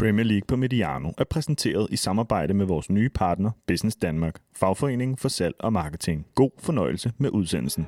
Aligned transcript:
Premier 0.00 0.24
League 0.24 0.46
på 0.48 0.56
Mediano 0.56 1.12
er 1.18 1.24
præsenteret 1.24 1.88
i 1.90 1.96
samarbejde 1.96 2.54
med 2.54 2.66
vores 2.66 2.90
nye 2.90 3.08
partner 3.08 3.50
Business 3.66 3.96
Danmark, 3.96 4.36
fagforeningen 4.56 5.16
for 5.16 5.28
salg 5.28 5.54
og 5.58 5.72
marketing. 5.72 6.26
God 6.34 6.50
fornøjelse 6.58 7.12
med 7.18 7.30
udsendelsen. 7.30 7.86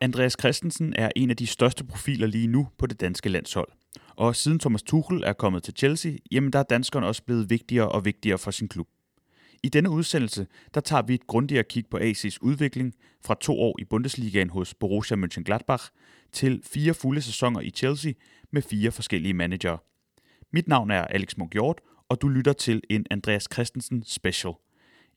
Andreas 0.00 0.36
Christensen 0.40 0.94
er 0.96 1.10
en 1.16 1.30
af 1.30 1.36
de 1.36 1.46
største 1.46 1.84
profiler 1.84 2.26
lige 2.26 2.46
nu 2.46 2.68
på 2.78 2.86
det 2.86 3.00
danske 3.00 3.28
landshold. 3.28 3.68
Og 4.16 4.36
siden 4.36 4.58
Thomas 4.58 4.82
Tuchel 4.82 5.22
er 5.22 5.32
kommet 5.32 5.62
til 5.62 5.74
Chelsea, 5.76 6.12
jamen 6.30 6.52
der 6.52 6.58
er 6.58 6.62
danskeren 6.62 7.04
også 7.04 7.22
blevet 7.22 7.50
vigtigere 7.50 7.88
og 7.88 8.04
vigtigere 8.04 8.38
for 8.38 8.50
sin 8.50 8.68
klub. 8.68 8.88
I 9.62 9.68
denne 9.68 9.90
udsendelse, 9.90 10.46
der 10.74 10.80
tager 10.80 11.02
vi 11.02 11.14
et 11.14 11.26
grundigere 11.26 11.64
kig 11.64 11.86
på 11.90 11.98
AC's 11.98 12.36
udvikling 12.40 12.94
fra 13.24 13.36
to 13.40 13.60
år 13.60 13.76
i 13.80 13.84
Bundesligaen 13.84 14.50
hos 14.50 14.74
Borussia 14.74 15.16
Mönchengladbach 15.16 15.90
til 16.32 16.62
fire 16.64 16.94
fulde 16.94 17.22
sæsoner 17.22 17.60
i 17.60 17.70
Chelsea 17.70 18.12
med 18.52 18.62
fire 18.62 18.90
forskellige 18.90 19.34
managere. 19.34 19.78
Mit 20.52 20.68
navn 20.68 20.90
er 20.90 21.04
Alex 21.04 21.36
Mugjort, 21.36 21.80
og 22.08 22.22
du 22.22 22.28
lytter 22.28 22.52
til 22.52 22.82
en 22.90 23.06
Andreas 23.10 23.48
Christensen 23.52 24.04
special. 24.06 24.54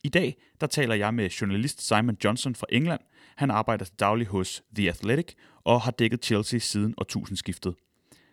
I 0.04 0.10
dag, 0.10 0.36
der 0.62 0.68
taler 0.68 0.96
jeg 0.96 1.14
med 1.14 1.30
journalist 1.30 1.88
Simon 1.88 2.18
Johnson 2.24 2.56
fra 2.56 2.68
England. 2.70 3.02
Han 3.36 3.52
arbejder 3.52 3.86
til 3.86 3.96
daglig 4.00 4.28
hos 4.28 4.64
The 4.76 4.90
Athletic 4.90 5.34
og 5.64 5.82
har 5.82 5.92
dækket 5.92 6.26
Chelsea 6.26 6.60
siden 6.60 6.94
årtusindskiftet. 6.98 7.76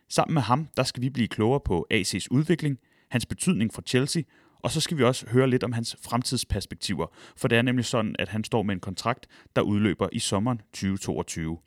Sammen 0.09 0.33
med 0.33 0.41
ham, 0.41 0.67
der 0.77 0.83
skal 0.83 1.01
vi 1.01 1.09
blive 1.09 1.27
klogere 1.27 1.59
på 1.59 1.87
AC's 1.93 2.27
udvikling, 2.31 2.79
hans 3.09 3.25
betydning 3.25 3.73
for 3.73 3.81
Chelsea, 3.81 4.23
og 4.59 4.71
så 4.71 4.81
skal 4.81 4.97
vi 4.97 5.03
også 5.03 5.29
høre 5.29 5.49
lidt 5.49 5.63
om 5.63 5.71
hans 5.71 5.95
fremtidsperspektiver, 6.03 7.07
for 7.37 7.47
det 7.47 7.57
er 7.57 7.61
nemlig 7.61 7.85
sådan, 7.85 8.15
at 8.19 8.29
han 8.29 8.43
står 8.43 8.63
med 8.63 8.73
en 8.75 8.79
kontrakt, 8.79 9.27
der 9.55 9.61
udløber 9.61 10.09
i 10.11 10.19
sommeren 10.19 10.57
2022. 10.57 11.57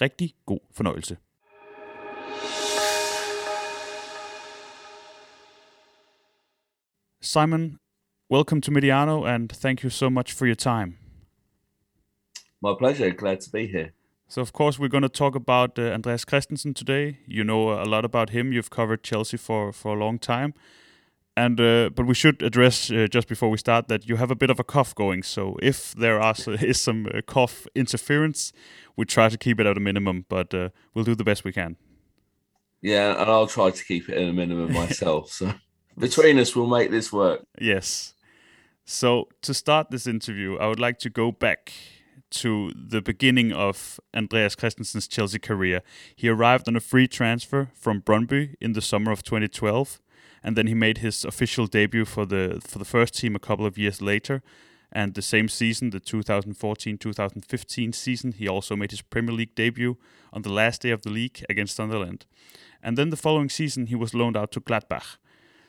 Rigtig 0.00 0.34
god 0.46 0.60
fornøjelse. 0.72 1.16
Simon, 7.20 7.78
welcome 8.30 8.62
to 8.62 8.72
Mediano 8.72 9.24
and 9.24 9.48
thank 9.48 9.82
you 9.84 9.90
so 9.90 10.10
much 10.10 10.36
for 10.38 10.46
your 10.46 10.54
time. 10.54 10.96
My 12.62 12.74
pleasure. 12.78 13.10
Glad 13.10 13.36
to 13.36 13.50
be 13.52 13.66
here. 13.66 14.01
So, 14.32 14.40
of 14.40 14.54
course, 14.54 14.78
we're 14.78 14.88
going 14.88 15.02
to 15.02 15.10
talk 15.10 15.34
about 15.34 15.78
uh, 15.78 15.82
Andreas 15.92 16.24
Christensen 16.24 16.72
today. 16.72 17.18
You 17.26 17.44
know 17.44 17.72
a 17.72 17.84
lot 17.84 18.06
about 18.06 18.30
him. 18.30 18.50
You've 18.50 18.70
covered 18.70 19.02
Chelsea 19.02 19.36
for, 19.36 19.74
for 19.74 19.94
a 19.94 19.98
long 19.98 20.18
time. 20.18 20.54
And 21.36 21.60
uh, 21.60 21.90
but 21.94 22.06
we 22.06 22.14
should 22.14 22.40
address 22.40 22.90
uh, 22.90 23.08
just 23.10 23.28
before 23.28 23.50
we 23.50 23.58
start 23.58 23.88
that 23.88 24.08
you 24.08 24.16
have 24.16 24.30
a 24.30 24.34
bit 24.34 24.48
of 24.48 24.58
a 24.58 24.64
cough 24.64 24.94
going. 24.94 25.22
So 25.22 25.58
if 25.60 25.92
there 25.92 26.18
are 26.18 26.34
is 26.62 26.80
some 26.80 27.08
uh, 27.12 27.20
cough 27.26 27.66
interference, 27.74 28.54
we 28.96 29.04
try 29.04 29.28
to 29.28 29.36
keep 29.36 29.60
it 29.60 29.66
at 29.66 29.76
a 29.76 29.80
minimum. 29.80 30.24
But 30.30 30.54
uh, 30.54 30.70
we'll 30.94 31.04
do 31.04 31.14
the 31.14 31.24
best 31.24 31.44
we 31.44 31.52
can. 31.52 31.76
Yeah, 32.80 33.20
and 33.20 33.30
I'll 33.30 33.46
try 33.46 33.70
to 33.70 33.84
keep 33.84 34.08
it 34.08 34.16
at 34.16 34.30
a 34.30 34.32
minimum 34.32 34.72
myself. 34.72 35.30
so 35.30 35.52
between 35.98 36.38
us, 36.38 36.56
we'll 36.56 36.68
make 36.68 36.90
this 36.90 37.12
work. 37.12 37.44
Yes. 37.60 38.14
So 38.86 39.28
to 39.42 39.52
start 39.52 39.90
this 39.90 40.06
interview, 40.06 40.56
I 40.56 40.68
would 40.68 40.80
like 40.80 40.98
to 41.00 41.10
go 41.10 41.32
back 41.32 41.74
to 42.32 42.72
the 42.74 43.00
beginning 43.00 43.52
of 43.52 44.00
Andreas 44.14 44.54
Christensen's 44.54 45.06
Chelsea 45.06 45.38
career. 45.38 45.82
He 46.14 46.28
arrived 46.28 46.68
on 46.68 46.76
a 46.76 46.80
free 46.80 47.06
transfer 47.06 47.70
from 47.74 48.00
Brøndby 48.02 48.54
in 48.60 48.72
the 48.72 48.82
summer 48.82 49.12
of 49.12 49.22
2012, 49.22 50.00
and 50.42 50.56
then 50.56 50.66
he 50.66 50.74
made 50.74 50.98
his 50.98 51.24
official 51.24 51.66
debut 51.66 52.04
for 52.04 52.26
the 52.26 52.60
for 52.66 52.78
the 52.78 52.84
first 52.84 53.14
team 53.14 53.36
a 53.36 53.38
couple 53.38 53.66
of 53.66 53.78
years 53.78 54.02
later. 54.02 54.42
And 54.94 55.14
the 55.14 55.22
same 55.22 55.48
season, 55.48 55.88
the 55.88 56.00
2014-2015 56.00 57.94
season, 57.94 58.32
he 58.32 58.46
also 58.46 58.76
made 58.76 58.90
his 58.90 59.00
Premier 59.00 59.34
League 59.34 59.54
debut 59.54 59.96
on 60.34 60.42
the 60.42 60.52
last 60.52 60.82
day 60.82 60.90
of 60.90 61.00
the 61.00 61.08
league 61.08 61.42
against 61.48 61.76
Sunderland. 61.76 62.26
And 62.82 62.98
then 62.98 63.08
the 63.08 63.16
following 63.16 63.48
season, 63.48 63.86
he 63.86 63.94
was 63.94 64.12
loaned 64.12 64.36
out 64.36 64.52
to 64.52 64.60
Gladbach. 64.60 65.16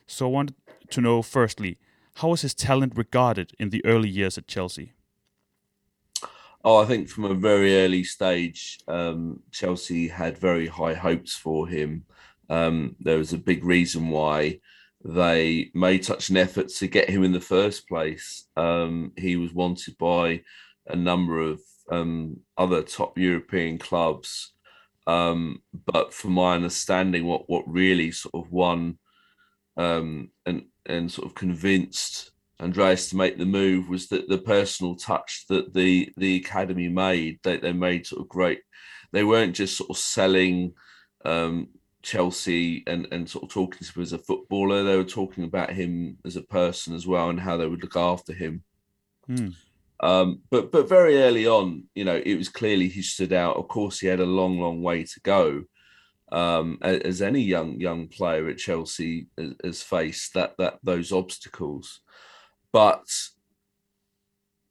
So 0.08 0.26
I 0.26 0.30
wanted 0.30 0.56
to 0.90 1.00
know, 1.00 1.22
firstly, 1.22 1.78
how 2.16 2.30
was 2.30 2.42
his 2.42 2.54
talent 2.54 2.98
regarded 2.98 3.54
in 3.58 3.70
the 3.70 3.84
early 3.86 4.10
years 4.10 4.38
at 4.38 4.48
Chelsea? 4.48 4.92
Oh, 6.64 6.78
I 6.78 6.86
think 6.86 7.10
from 7.10 7.26
a 7.26 7.34
very 7.34 7.78
early 7.78 8.04
stage, 8.04 8.80
um, 8.88 9.42
Chelsea 9.52 10.08
had 10.08 10.38
very 10.38 10.68
high 10.68 10.94
hopes 10.94 11.36
for 11.36 11.68
him. 11.68 12.06
Um, 12.50 12.96
there 13.00 13.18
was 13.18 13.34
a 13.34 13.38
big 13.38 13.66
reason 13.66 14.10
why 14.10 14.60
they 15.04 15.72
made 15.74 16.06
such 16.06 16.30
an 16.30 16.38
effort 16.38 16.70
to 16.70 16.88
get 16.88 17.10
him 17.10 17.24
in 17.24 17.34
the 17.34 17.42
first 17.42 17.88
place. 17.88 18.48
Um, 18.56 19.12
he 19.18 19.36
was 19.36 19.54
wanted 19.54 19.98
by 19.98 20.44
a 20.88 20.96
number 20.96 21.40
of 21.42 21.60
um, 21.92 22.38
other 22.58 22.82
top 22.82 23.18
European 23.18 23.78
clubs. 23.78 24.54
Um, 25.06 25.62
but 25.86 26.14
from 26.14 26.32
my 26.32 26.56
understanding, 26.56 27.26
what 27.26 27.50
what 27.50 27.68
really 27.68 28.12
sort 28.12 28.36
of 28.36 28.52
won 28.54 29.00
um, 29.76 30.30
and 30.46 30.68
and 30.86 31.12
sort 31.12 31.28
of 31.28 31.36
convinced 31.36 32.32
Andreas 32.60 33.10
to 33.10 33.18
make 33.18 33.38
the 33.38 33.46
move 33.46 33.90
was 33.90 34.08
that 34.10 34.30
the 34.30 34.38
personal 34.38 34.96
touch 34.96 35.46
that 35.50 35.74
the 35.74 36.12
the 36.18 36.38
academy 36.38 36.88
made. 36.88 37.40
They 37.44 37.58
they 37.58 37.74
made 37.74 38.06
sort 38.06 38.22
of 38.22 38.30
great. 38.30 38.62
They 39.12 39.24
weren't 39.24 39.56
just 39.56 39.78
sort 39.78 39.90
of 39.90 39.98
selling 39.98 40.74
um, 41.26 41.70
Chelsea 42.04 42.84
and 42.88 43.08
and 43.12 43.30
sort 43.30 43.46
of 43.46 43.50
talking 43.50 43.86
to 43.86 43.94
him 43.94 44.04
as 44.04 44.14
a 44.14 44.18
footballer. 44.18 44.84
They 44.84 44.98
were 44.98 45.04
talking 45.04 45.44
about 45.44 45.72
him 45.72 46.18
as 46.26 46.36
a 46.36 46.42
person 46.42 46.96
as 46.96 47.08
well 47.08 47.30
and 47.30 47.40
how 47.40 47.58
they 47.58 47.68
would 47.68 47.82
look 47.82 47.98
after 47.98 48.34
him. 48.34 48.64
Hmm. 49.28 49.50
Um, 50.00 50.42
but 50.52 50.72
but 50.72 50.90
very 50.90 51.18
early 51.22 51.48
on, 51.48 51.86
you 51.96 52.04
know, 52.04 52.22
it 52.24 52.36
was 52.36 52.50
clearly 52.50 52.90
he 52.90 53.02
stood 53.02 53.34
out. 53.34 53.56
Of 53.56 53.68
course, 53.68 54.00
he 54.00 54.08
had 54.08 54.20
a 54.20 54.26
long, 54.26 54.60
long 54.60 54.82
way 54.82 55.06
to 55.06 55.20
go. 55.22 55.64
Um, 56.32 56.80
as 56.82 57.22
any 57.22 57.42
young 57.42 57.80
young 57.80 58.08
player 58.08 58.50
at 58.50 58.58
Chelsea 58.58 59.28
has 59.64 59.82
faced 59.82 60.34
that 60.34 60.56
that 60.58 60.80
those 60.84 61.12
obstacles 61.12 62.02
but 62.74 63.06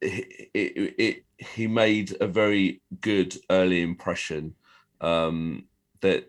it, 0.03 0.95
it, 0.99 1.25
he 1.39 1.67
made 1.67 2.17
a 2.21 2.27
very 2.27 2.83
good 3.01 3.35
early 3.49 3.81
impression. 3.81 4.55
Um, 5.01 5.65
that 6.01 6.27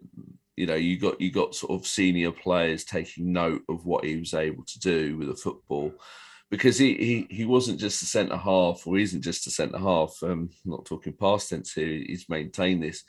you 0.56 0.68
know 0.68 0.76
you 0.76 1.00
got 1.00 1.20
you 1.20 1.32
got 1.32 1.56
sort 1.56 1.80
of 1.80 1.88
senior 1.88 2.32
players 2.32 2.84
taking 2.84 3.34
note 3.34 3.64
of 3.68 3.86
what 3.86 4.06
he 4.06 4.18
was 4.18 4.34
able 4.34 4.64
to 4.64 4.80
do 4.80 5.18
with 5.18 5.28
the 5.28 5.36
football. 5.36 5.94
Because 6.52 6.78
he 6.78 6.94
he, 6.96 7.36
he 7.36 7.46
wasn't 7.46 7.80
just 7.80 8.04
a 8.04 8.06
centre 8.06 8.38
half 8.38 8.86
or 8.86 9.00
isn't 9.00 9.24
just 9.24 9.48
a 9.48 9.50
centre 9.50 9.80
half 9.80 10.16
um 10.22 10.52
not 10.66 10.86
talking 10.86 11.14
past 11.14 11.50
tense 11.50 11.74
here 11.74 12.04
he's 12.06 12.30
maintained 12.30 12.84
this 12.84 13.04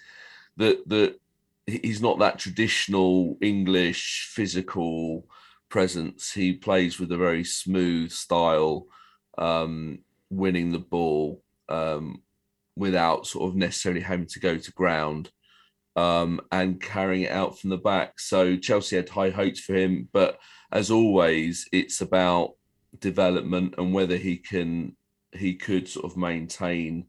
that 0.56 0.88
that 0.88 1.20
he's 1.66 2.00
not 2.00 2.18
that 2.20 2.38
traditional 2.38 3.36
english 3.42 4.30
physical 4.32 5.26
presence. 5.74 6.32
He 6.32 6.52
plays 6.52 7.00
with 7.00 7.10
a 7.10 7.16
very 7.16 7.42
smooth 7.42 8.12
style, 8.12 8.86
um, 9.36 9.98
winning 10.30 10.70
the 10.70 10.78
ball 10.78 11.42
um, 11.68 12.22
without 12.76 13.26
sort 13.26 13.48
of 13.48 13.56
necessarily 13.56 14.00
having 14.00 14.28
to 14.28 14.38
go 14.38 14.56
to 14.56 14.72
ground 14.72 15.32
um, 15.96 16.40
and 16.52 16.80
carrying 16.80 17.22
it 17.22 17.32
out 17.32 17.58
from 17.58 17.70
the 17.70 17.76
back. 17.92 18.20
So 18.20 18.56
Chelsea 18.56 18.94
had 18.94 19.08
high 19.08 19.30
hopes 19.30 19.58
for 19.58 19.74
him, 19.74 20.08
but 20.12 20.38
as 20.70 20.92
always, 20.92 21.68
it's 21.72 22.00
about 22.00 22.52
development 23.00 23.74
and 23.76 23.92
whether 23.92 24.16
he 24.16 24.36
can 24.36 24.94
he 25.32 25.56
could 25.56 25.88
sort 25.88 26.04
of 26.04 26.16
maintain 26.16 27.06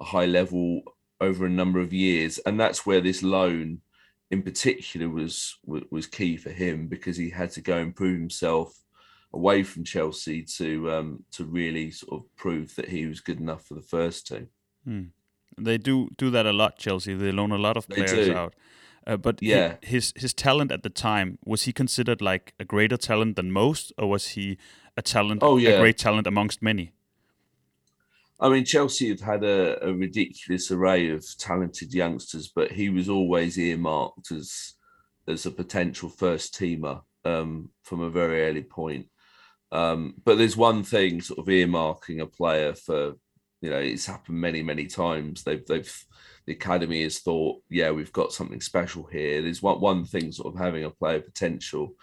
a 0.00 0.04
high 0.04 0.26
level 0.26 0.82
over 1.20 1.46
a 1.46 1.58
number 1.60 1.80
of 1.80 1.92
years, 1.92 2.38
and 2.46 2.60
that's 2.60 2.86
where 2.86 3.00
this 3.00 3.24
loan 3.24 3.80
in 4.34 4.42
particular 4.42 5.08
was 5.08 5.34
was 5.96 6.06
key 6.18 6.36
for 6.36 6.50
him 6.50 6.88
because 6.88 7.16
he 7.16 7.30
had 7.30 7.50
to 7.52 7.62
go 7.70 7.76
and 7.78 7.96
prove 7.96 8.18
himself 8.18 8.68
away 9.32 9.62
from 9.62 9.84
Chelsea 9.84 10.42
to 10.58 10.90
um, 10.94 11.24
to 11.32 11.44
really 11.44 11.90
sort 11.90 12.14
of 12.18 12.36
prove 12.36 12.74
that 12.76 12.88
he 12.88 13.06
was 13.06 13.20
good 13.20 13.40
enough 13.40 13.64
for 13.66 13.74
the 13.74 13.88
first 13.96 14.26
team. 14.26 14.48
Hmm. 14.84 15.04
They 15.56 15.78
do 15.78 16.08
do 16.18 16.30
that 16.30 16.46
a 16.46 16.52
lot, 16.52 16.78
Chelsea. 16.78 17.14
They 17.14 17.32
loan 17.32 17.52
a 17.52 17.58
lot 17.58 17.76
of 17.76 17.88
players 17.88 18.28
out. 18.28 18.54
Uh, 19.06 19.16
but 19.16 19.42
yeah, 19.42 19.76
his 19.82 20.12
his 20.16 20.34
talent 20.34 20.72
at 20.72 20.82
the 20.82 20.90
time 20.90 21.38
was 21.44 21.62
he 21.62 21.72
considered 21.72 22.20
like 22.20 22.54
a 22.58 22.64
greater 22.64 22.96
talent 22.96 23.36
than 23.36 23.52
most, 23.52 23.92
or 23.98 24.08
was 24.08 24.28
he 24.28 24.58
a 24.96 25.02
talent, 25.02 25.42
oh, 25.42 25.58
yeah. 25.58 25.70
a 25.70 25.80
great 25.80 25.98
talent 25.98 26.26
amongst 26.26 26.62
many? 26.62 26.93
I 28.44 28.50
mean, 28.50 28.66
Chelsea 28.66 29.08
have 29.08 29.22
had 29.22 29.42
a, 29.42 29.82
a, 29.82 29.94
ridiculous 29.94 30.70
array 30.70 31.08
of 31.08 31.24
talented 31.38 31.94
youngsters, 31.94 32.52
but 32.54 32.70
he 32.70 32.90
was 32.90 33.08
always 33.08 33.58
earmarked 33.58 34.30
as 34.32 34.74
as 35.26 35.46
a 35.46 35.50
potential 35.50 36.10
first 36.10 36.54
teamer 36.54 37.00
um, 37.24 37.70
from 37.84 38.02
a 38.02 38.10
very 38.10 38.44
early 38.46 38.62
point. 38.62 39.06
Um, 39.72 40.16
but 40.26 40.36
there's 40.36 40.58
one 40.58 40.82
thing, 40.82 41.22
sort 41.22 41.38
of 41.38 41.46
earmarking 41.46 42.20
a 42.20 42.26
player 42.26 42.74
for, 42.74 43.14
you 43.62 43.70
know, 43.70 43.78
it's 43.78 44.04
happened 44.04 44.38
many, 44.38 44.62
many 44.62 44.88
times. 44.88 45.42
They've 45.42 45.64
they've 45.64 46.04
the 46.46 46.52
academy 46.52 47.02
has 47.04 47.20
thought, 47.20 47.62
yeah, 47.70 47.92
we've 47.92 48.12
got 48.12 48.34
something 48.34 48.60
special 48.60 49.04
here. 49.04 49.40
There's 49.40 49.62
one 49.62 49.80
one 49.80 50.04
thing, 50.04 50.32
sort 50.32 50.54
of 50.54 50.60
having 50.60 50.84
a 50.84 50.90
player 50.90 51.20
potential. 51.20 51.94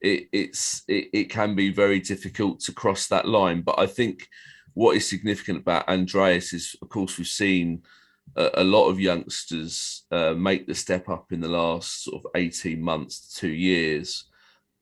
it, 0.00 0.28
it's 0.32 0.82
it, 0.88 1.10
it 1.12 1.24
can 1.24 1.54
be 1.54 1.70
very 1.70 2.00
difficult 2.00 2.60
to 2.60 2.72
cross 2.72 3.08
that 3.08 3.28
line. 3.28 3.60
But 3.60 3.78
I 3.78 3.86
think 3.86 4.26
what 4.74 4.96
is 4.96 5.08
significant 5.08 5.60
about 5.60 5.88
Andreas 5.88 6.52
is, 6.52 6.76
of 6.82 6.88
course, 6.88 7.16
we've 7.16 7.26
seen 7.26 7.82
a, 8.36 8.50
a 8.54 8.64
lot 8.64 8.88
of 8.88 9.00
youngsters 9.00 10.04
uh, 10.10 10.34
make 10.34 10.66
the 10.66 10.74
step 10.74 11.08
up 11.08 11.32
in 11.32 11.40
the 11.40 11.48
last 11.48 12.04
sort 12.04 12.24
of 12.24 12.30
18 12.34 12.80
months, 12.80 13.34
two 13.38 13.52
years. 13.52 14.24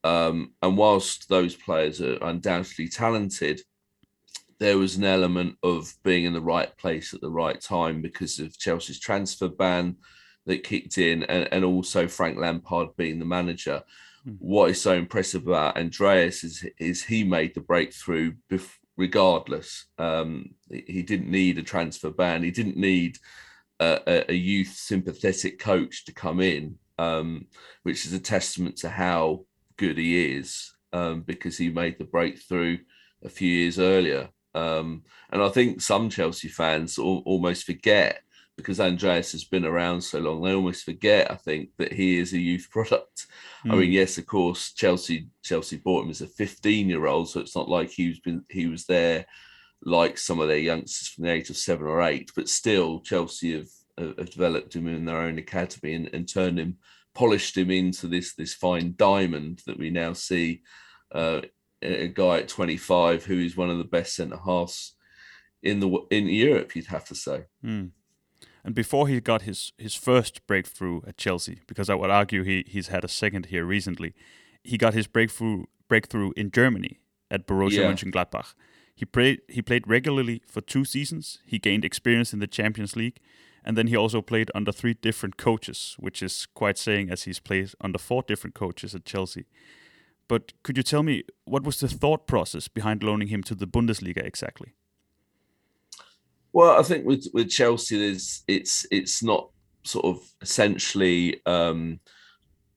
Um, 0.04 0.52
and 0.62 0.76
whilst 0.76 1.28
those 1.28 1.54
players 1.54 2.00
are 2.00 2.16
undoubtedly 2.22 2.88
talented, 2.88 3.60
there 4.58 4.78
was 4.78 4.96
an 4.96 5.04
element 5.04 5.56
of 5.62 5.92
being 6.02 6.24
in 6.24 6.32
the 6.32 6.40
right 6.40 6.76
place 6.78 7.12
at 7.12 7.20
the 7.20 7.30
right 7.30 7.60
time 7.60 8.00
because 8.00 8.38
of 8.38 8.58
Chelsea's 8.58 9.00
transfer 9.00 9.48
ban 9.48 9.96
that 10.46 10.64
kicked 10.64 10.98
in, 10.98 11.22
and, 11.24 11.48
and 11.52 11.64
also 11.64 12.08
Frank 12.08 12.38
Lampard 12.38 12.88
being 12.96 13.18
the 13.18 13.24
manager. 13.24 13.82
Mm. 14.26 14.36
What 14.38 14.70
is 14.70 14.80
so 14.80 14.92
impressive 14.94 15.46
about 15.46 15.76
Andreas 15.76 16.44
is 16.44 16.64
is 16.78 17.02
he 17.02 17.24
made 17.24 17.54
the 17.54 17.60
breakthrough 17.60 18.34
bef- 18.50 18.78
regardless. 18.96 19.86
Um, 19.98 20.54
he 20.70 21.02
didn't 21.02 21.30
need 21.30 21.58
a 21.58 21.62
transfer 21.62 22.10
ban. 22.10 22.42
He 22.42 22.50
didn't 22.50 22.76
need 22.76 23.18
a, 23.80 24.30
a 24.30 24.34
youth 24.34 24.74
sympathetic 24.74 25.58
coach 25.58 26.04
to 26.04 26.12
come 26.12 26.40
in, 26.40 26.76
um, 26.98 27.46
which 27.82 28.06
is 28.06 28.12
a 28.12 28.20
testament 28.20 28.76
to 28.78 28.88
how 28.88 29.44
good 29.76 29.98
he 29.98 30.36
is 30.36 30.74
um, 30.92 31.22
because 31.22 31.58
he 31.58 31.70
made 31.70 31.98
the 31.98 32.04
breakthrough 32.04 32.78
a 33.24 33.28
few 33.28 33.50
years 33.50 33.78
earlier. 33.78 34.28
Um, 34.54 35.02
and 35.30 35.42
I 35.42 35.48
think 35.48 35.80
some 35.80 36.10
Chelsea 36.10 36.48
fans 36.48 36.98
al- 36.98 37.22
almost 37.24 37.64
forget 37.64 38.20
because 38.62 38.80
Andreas 38.80 39.32
has 39.32 39.44
been 39.44 39.64
around 39.64 40.00
so 40.00 40.18
long, 40.18 40.42
they 40.42 40.54
almost 40.54 40.84
forget, 40.84 41.30
I 41.30 41.34
think, 41.34 41.70
that 41.78 41.92
he 41.92 42.18
is 42.18 42.32
a 42.32 42.38
youth 42.38 42.68
product. 42.70 43.26
Mm. 43.66 43.72
I 43.72 43.74
mean, 43.76 43.86
hmm. 43.88 43.92
yes, 43.92 44.18
of 44.18 44.26
course, 44.26 44.72
Chelsea 44.72 45.28
Chelsea 45.42 45.76
bought 45.76 46.04
him 46.04 46.10
as 46.10 46.20
a 46.20 46.26
15 46.26 46.88
year 46.88 47.06
old, 47.06 47.28
so 47.28 47.40
it's 47.40 47.56
not 47.56 47.68
like 47.68 47.90
he 47.90 48.08
was 48.08 48.20
been 48.20 48.44
he 48.48 48.66
was 48.66 48.86
there 48.86 49.26
like 49.84 50.16
some 50.16 50.40
of 50.40 50.48
their 50.48 50.58
youngsters 50.58 51.08
from 51.08 51.24
the 51.24 51.30
age 51.30 51.50
of 51.50 51.56
seven 51.56 51.86
or 51.86 52.02
eight, 52.02 52.30
but 52.36 52.48
still 52.48 53.00
Chelsea 53.00 53.56
have, 53.56 53.68
have 53.98 54.30
developed 54.30 54.76
him 54.76 54.86
in 54.86 55.04
their 55.04 55.18
own 55.18 55.38
academy 55.38 55.94
and, 55.94 56.08
and 56.12 56.28
turned 56.28 56.58
him, 56.58 56.76
polished 57.14 57.56
him 57.56 57.70
into 57.70 58.06
this 58.06 58.34
this 58.34 58.54
fine 58.54 58.94
diamond 58.96 59.60
that 59.66 59.78
we 59.78 59.90
now 59.90 60.12
see. 60.12 60.62
Uh, 61.10 61.42
a 61.84 62.06
guy 62.06 62.38
at 62.38 62.48
25 62.48 63.24
who 63.24 63.40
is 63.40 63.56
one 63.56 63.68
of 63.68 63.76
the 63.76 63.84
best 63.84 64.14
centre 64.14 64.38
halves 64.38 64.94
in 65.62 65.80
the 65.80 65.88
in 66.10 66.26
Europe, 66.26 66.74
you'd 66.74 66.86
have 66.86 67.04
to 67.06 67.14
say. 67.14 67.44
Mm. 67.64 67.90
And 68.64 68.74
before 68.74 69.08
he 69.08 69.20
got 69.20 69.42
his 69.42 69.72
his 69.76 69.94
first 69.94 70.46
breakthrough 70.46 71.00
at 71.06 71.16
Chelsea, 71.16 71.60
because 71.66 71.90
I 71.90 71.94
would 71.94 72.10
argue 72.10 72.42
he 72.44 72.64
he's 72.66 72.88
had 72.88 73.04
a 73.04 73.08
second 73.08 73.46
here 73.46 73.64
recently, 73.64 74.14
he 74.62 74.78
got 74.78 74.94
his 74.94 75.06
breakthrough 75.06 75.64
breakthrough 75.88 76.32
in 76.36 76.50
Germany 76.50 77.00
at 77.30 77.46
Borussia 77.46 77.82
yeah. 77.82 77.90
Mönchengladbach. 77.90 78.54
He 78.94 79.04
played 79.04 79.40
he 79.48 79.62
played 79.62 79.88
regularly 79.88 80.42
for 80.46 80.60
two 80.60 80.84
seasons. 80.84 81.38
He 81.44 81.58
gained 81.58 81.84
experience 81.84 82.32
in 82.32 82.38
the 82.38 82.46
Champions 82.46 82.94
League, 82.94 83.18
and 83.64 83.76
then 83.76 83.88
he 83.88 83.96
also 83.96 84.22
played 84.22 84.50
under 84.54 84.72
three 84.72 84.94
different 84.94 85.36
coaches, 85.36 85.96
which 85.98 86.22
is 86.22 86.46
quite 86.54 86.78
saying 86.78 87.10
as 87.10 87.24
he's 87.24 87.40
played 87.40 87.70
under 87.80 87.98
four 87.98 88.22
different 88.22 88.54
coaches 88.54 88.94
at 88.94 89.04
Chelsea. 89.04 89.46
But 90.28 90.52
could 90.62 90.76
you 90.76 90.82
tell 90.82 91.02
me 91.02 91.24
what 91.44 91.64
was 91.64 91.80
the 91.80 91.88
thought 91.88 92.26
process 92.26 92.68
behind 92.68 93.02
loaning 93.02 93.28
him 93.28 93.42
to 93.44 93.54
the 93.54 93.66
Bundesliga 93.66 94.24
exactly? 94.24 94.74
Well, 96.52 96.78
I 96.78 96.82
think 96.82 97.06
with 97.06 97.26
with 97.32 97.48
Chelsea, 97.48 97.98
there's 97.98 98.42
it's 98.46 98.86
it's 98.90 99.22
not 99.22 99.50
sort 99.84 100.04
of 100.04 100.20
essentially, 100.42 101.40
um, 101.46 102.00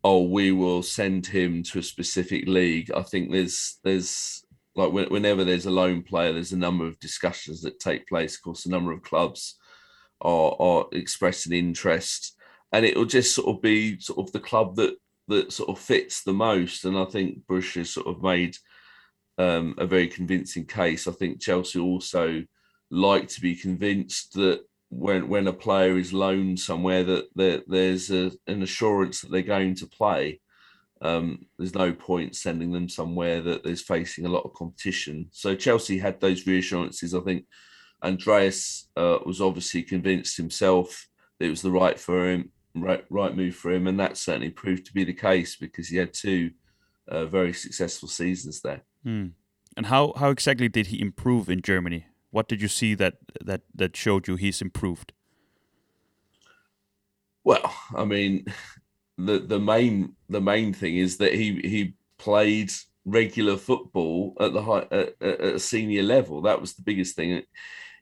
oh, 0.04 0.24
we 0.24 0.52
will 0.52 0.82
send 0.82 1.26
him 1.28 1.62
to 1.64 1.80
a 1.80 1.84
specific 1.84 2.48
league. 2.48 2.92
I 2.92 3.02
think 3.04 3.32
there's 3.32 3.80
there's 3.84 4.44
like 4.76 4.92
whenever 4.92 5.44
there's 5.44 5.66
a 5.66 5.72
loan 5.72 6.04
player, 6.04 6.34
there's 6.34 6.54
a 6.54 6.58
number 6.58 6.86
of 6.86 7.00
discussions 7.00 7.62
that 7.62 7.80
take 7.80 8.08
place. 8.08 8.36
Of 8.36 8.44
course, 8.44 8.66
a 8.66 8.70
number 8.70 8.92
of 8.92 9.04
clubs 9.04 9.56
are 10.22 10.56
are 10.60 10.86
expressing 10.94 11.54
interest, 11.54 12.36
and 12.72 12.86
it 12.86 12.96
will 12.96 13.06
just 13.06 13.36
sort 13.36 13.56
of 13.56 13.62
be 13.62 14.00
sort 14.00 14.20
of 14.20 14.32
the 14.32 14.40
club 14.40 14.76
that 14.78 14.96
that 15.28 15.52
sort 15.52 15.70
of 15.70 15.80
fits 15.80 16.24
the 16.24 16.34
most. 16.34 16.86
And 16.86 16.98
I 16.98 17.06
think 17.06 17.46
Bush 17.48 17.76
has 17.76 17.90
sort 17.90 18.08
of 18.08 18.24
made 18.24 18.56
um, 19.38 19.76
a 19.78 19.86
very 19.86 20.08
convincing 20.08 20.66
case. 20.66 21.08
I 21.08 21.12
think 21.12 21.42
Chelsea 21.42 21.80
also 21.80 22.44
like 22.90 23.28
to 23.30 23.42
be 23.42 23.56
convinced 23.56 24.34
that 24.34 24.62
when 24.90 25.28
when 25.28 25.48
a 25.48 25.54
player 25.54 25.98
is 25.98 26.14
loaned 26.14 26.60
somewhere 26.60 27.04
that 27.04 27.28
there, 27.36 27.62
there's 27.68 28.12
a, 28.12 28.32
an 28.48 28.62
assurance 28.62 29.22
that 29.22 29.32
they're 29.32 29.42
going 29.42 29.76
to 29.76 29.88
play. 29.88 30.40
Um, 31.02 31.46
there's 31.58 31.76
no 31.76 31.92
point 31.92 32.36
sending 32.36 32.72
them 32.72 32.88
somewhere 32.88 33.42
that 33.42 33.66
is 33.66 33.82
facing 33.82 34.26
a 34.26 34.30
lot 34.30 34.46
of 34.46 34.54
competition. 34.54 35.28
So 35.32 35.56
Chelsea 35.56 35.98
had 35.98 36.20
those 36.20 36.48
reassurances. 36.48 37.14
I 37.14 37.20
think 37.20 37.46
Andreas 38.02 38.88
uh, 38.96 39.20
was 39.26 39.42
obviously 39.42 39.84
convinced 39.84 40.38
himself 40.38 41.08
that 41.38 41.48
it 41.48 41.50
was 41.50 41.62
the 41.62 41.72
right 41.72 42.00
for 42.00 42.30
him, 42.30 42.52
right 42.76 43.06
right 43.10 43.36
move 43.36 43.56
for 43.56 43.72
him, 43.72 43.88
and 43.88 44.00
that 44.00 44.18
certainly 44.18 44.52
proved 44.52 44.86
to 44.86 44.94
be 44.94 45.04
the 45.04 45.14
case 45.14 45.56
because 45.56 45.90
he 45.90 45.98
had 45.98 46.14
two 46.14 46.52
uh, 47.08 47.26
very 47.26 47.54
successful 47.54 48.08
seasons 48.08 48.62
there. 48.62 48.84
Mm. 49.06 49.32
And 49.78 49.86
how 49.88 50.14
how 50.16 50.30
exactly 50.30 50.70
did 50.70 50.88
he 50.88 51.02
improve 51.02 51.50
in 51.50 51.62
Germany? 51.62 52.06
What 52.36 52.50
did 52.50 52.62
you 52.62 52.68
see 52.68 52.96
that 52.96 53.16
that 53.40 53.62
that 53.74 53.96
showed 53.96 54.28
you 54.28 54.36
he's 54.36 54.62
improved? 54.62 55.14
Well, 57.46 57.74
I 57.96 58.04
mean, 58.04 58.44
the 59.18 59.40
the 59.40 59.58
main 59.58 60.18
the 60.28 60.42
main 60.42 60.74
thing 60.74 60.98
is 60.98 61.16
that 61.20 61.34
he 61.34 61.62
he 61.62 61.94
played 62.18 62.74
regular 63.06 63.56
football 63.56 64.36
at 64.42 64.52
the 64.52 64.62
high 64.62 64.86
at, 64.92 65.16
at 65.22 65.56
a 65.56 65.60
senior 65.60 66.04
level. 66.04 66.42
That 66.42 66.60
was 66.60 66.74
the 66.74 66.82
biggest 66.82 67.16
thing. 67.16 67.42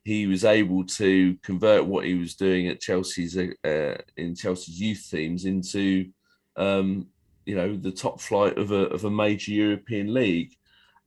He 0.03 0.25
was 0.25 0.45
able 0.45 0.83
to 0.85 1.37
convert 1.43 1.85
what 1.85 2.05
he 2.05 2.15
was 2.15 2.33
doing 2.33 2.69
at 2.69 2.81
Chelsea's 2.81 3.37
uh, 3.37 3.97
in 4.17 4.33
Chelsea's 4.33 4.81
youth 4.81 5.07
teams 5.11 5.45
into 5.45 6.09
um, 6.55 7.05
you 7.45 7.53
know 7.53 7.77
the 7.77 7.91
top 7.91 8.19
flight 8.19 8.57
of 8.57 8.71
a 8.71 8.87
of 8.87 9.05
a 9.05 9.11
major 9.11 9.51
European 9.51 10.11
league, 10.11 10.55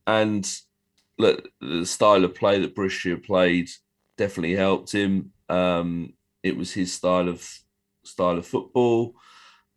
and 0.05 0.49
look, 1.17 1.49
the 1.61 1.85
style 1.85 2.23
of 2.23 2.35
play 2.35 2.59
that 2.59 2.75
Borussia 2.75 3.23
played 3.23 3.69
definitely 4.17 4.55
helped 4.55 4.91
him. 4.91 5.31
Um, 5.49 6.13
it 6.43 6.55
was 6.55 6.73
his 6.73 6.93
style 6.93 7.27
of 7.27 7.47
style 8.03 8.37
of 8.37 8.45
football, 8.45 9.15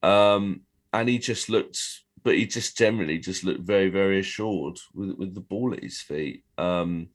um, 0.02 0.62
and 0.92 1.08
he 1.08 1.18
just 1.18 1.48
looked. 1.48 1.80
But 2.22 2.34
he 2.34 2.44
just 2.46 2.76
generally 2.76 3.18
just 3.18 3.44
looked 3.44 3.62
very, 3.62 3.88
very 3.88 4.20
assured 4.20 4.78
with 4.94 5.16
with 5.16 5.34
the 5.34 5.40
ball 5.40 5.72
at 5.72 5.82
his 5.82 6.00
feet. 6.00 6.44
Um, 6.58 7.08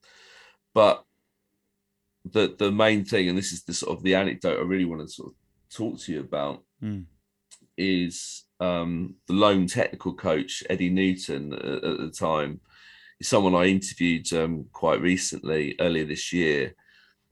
but 0.73 1.03
the 2.25 2.55
the 2.57 2.71
main 2.71 3.05
thing, 3.05 3.29
and 3.29 3.37
this 3.37 3.51
is 3.51 3.63
the 3.63 3.73
sort 3.73 3.95
of 3.95 4.03
the 4.03 4.15
anecdote 4.15 4.59
I 4.59 4.63
really 4.63 4.85
want 4.85 5.01
to 5.01 5.07
sort 5.07 5.29
of 5.29 5.35
talk 5.75 5.99
to 5.99 6.11
you 6.11 6.21
about, 6.21 6.63
mm. 6.81 7.05
is 7.77 8.45
um, 8.59 9.15
the 9.27 9.33
loan 9.33 9.67
technical 9.67 10.13
coach 10.13 10.63
Eddie 10.69 10.89
Newton 10.89 11.53
at, 11.53 11.83
at 11.83 11.97
the 11.99 12.11
time 12.17 12.61
someone 13.21 13.55
I 13.55 13.65
interviewed 13.65 14.31
um, 14.33 14.65
quite 14.71 15.01
recently, 15.01 15.75
earlier 15.79 16.05
this 16.05 16.33
year. 16.33 16.75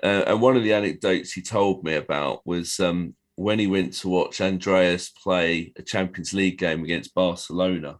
Uh, 0.01 0.23
and 0.27 0.41
one 0.41 0.57
of 0.57 0.63
the 0.63 0.73
anecdotes 0.73 1.31
he 1.31 1.41
told 1.41 1.83
me 1.83 1.95
about 1.95 2.45
was 2.45 2.79
um, 2.79 3.15
when 3.35 3.59
he 3.59 3.67
went 3.67 3.93
to 3.93 4.09
watch 4.09 4.41
Andreas 4.41 5.09
play 5.09 5.73
a 5.77 5.81
Champions 5.81 6.33
League 6.33 6.57
game 6.57 6.83
against 6.83 7.15
Barcelona. 7.15 7.99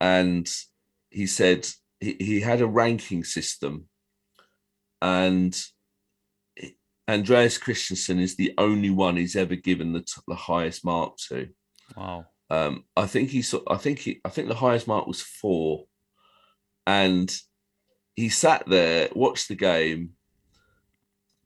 And 0.00 0.50
he 1.10 1.26
said 1.26 1.66
he, 2.00 2.16
he 2.18 2.40
had 2.40 2.60
a 2.60 2.66
ranking 2.66 3.24
system. 3.24 3.88
And 5.00 5.58
Andreas 7.08 7.58
Christensen 7.58 8.18
is 8.18 8.36
the 8.36 8.54
only 8.58 8.90
one 8.90 9.16
he's 9.16 9.36
ever 9.36 9.54
given 9.54 9.92
the, 9.92 10.04
the 10.26 10.34
highest 10.34 10.84
mark 10.84 11.16
to. 11.28 11.48
Wow. 11.96 12.26
Um, 12.48 12.84
I 12.96 13.06
think 13.06 13.30
he 13.30 13.42
saw, 13.42 13.60
I 13.68 13.76
think 13.76 13.98
he, 14.00 14.20
I 14.24 14.28
think 14.28 14.48
the 14.48 14.54
highest 14.54 14.86
mark 14.86 15.06
was 15.06 15.20
four 15.20 15.84
and 16.86 17.34
he 18.14 18.28
sat 18.28 18.66
there, 18.66 19.08
watched 19.14 19.48
the 19.48 19.54
game, 19.54 20.10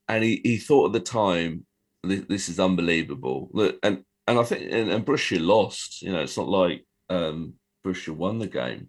and 0.07 0.23
he, 0.23 0.41
he 0.43 0.57
thought 0.57 0.87
at 0.87 0.93
the 0.93 0.99
time, 0.99 1.65
this, 2.03 2.21
this 2.27 2.49
is 2.49 2.59
unbelievable. 2.59 3.49
Look, 3.53 3.77
and 3.83 4.03
and 4.27 4.39
I 4.39 4.43
think 4.43 4.71
and, 4.71 4.89
and 4.89 5.05
Borussia 5.05 5.45
lost. 5.45 6.01
You 6.01 6.13
know, 6.13 6.21
it's 6.21 6.37
not 6.37 6.47
like 6.47 6.85
um, 7.09 7.53
won 8.07 8.39
the 8.39 8.47
game. 8.47 8.87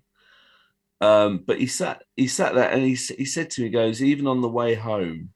Um, 1.00 1.42
but 1.44 1.59
he 1.59 1.66
sat 1.66 2.02
he 2.16 2.28
sat 2.28 2.54
there 2.54 2.71
and 2.71 2.82
he 2.82 2.94
he 2.94 3.25
said 3.25 3.50
to 3.50 3.61
me, 3.61 3.66
he 3.66 3.73
goes, 3.73 4.02
even 4.02 4.26
on 4.26 4.40
the 4.40 4.49
way 4.49 4.75
home 4.75 5.30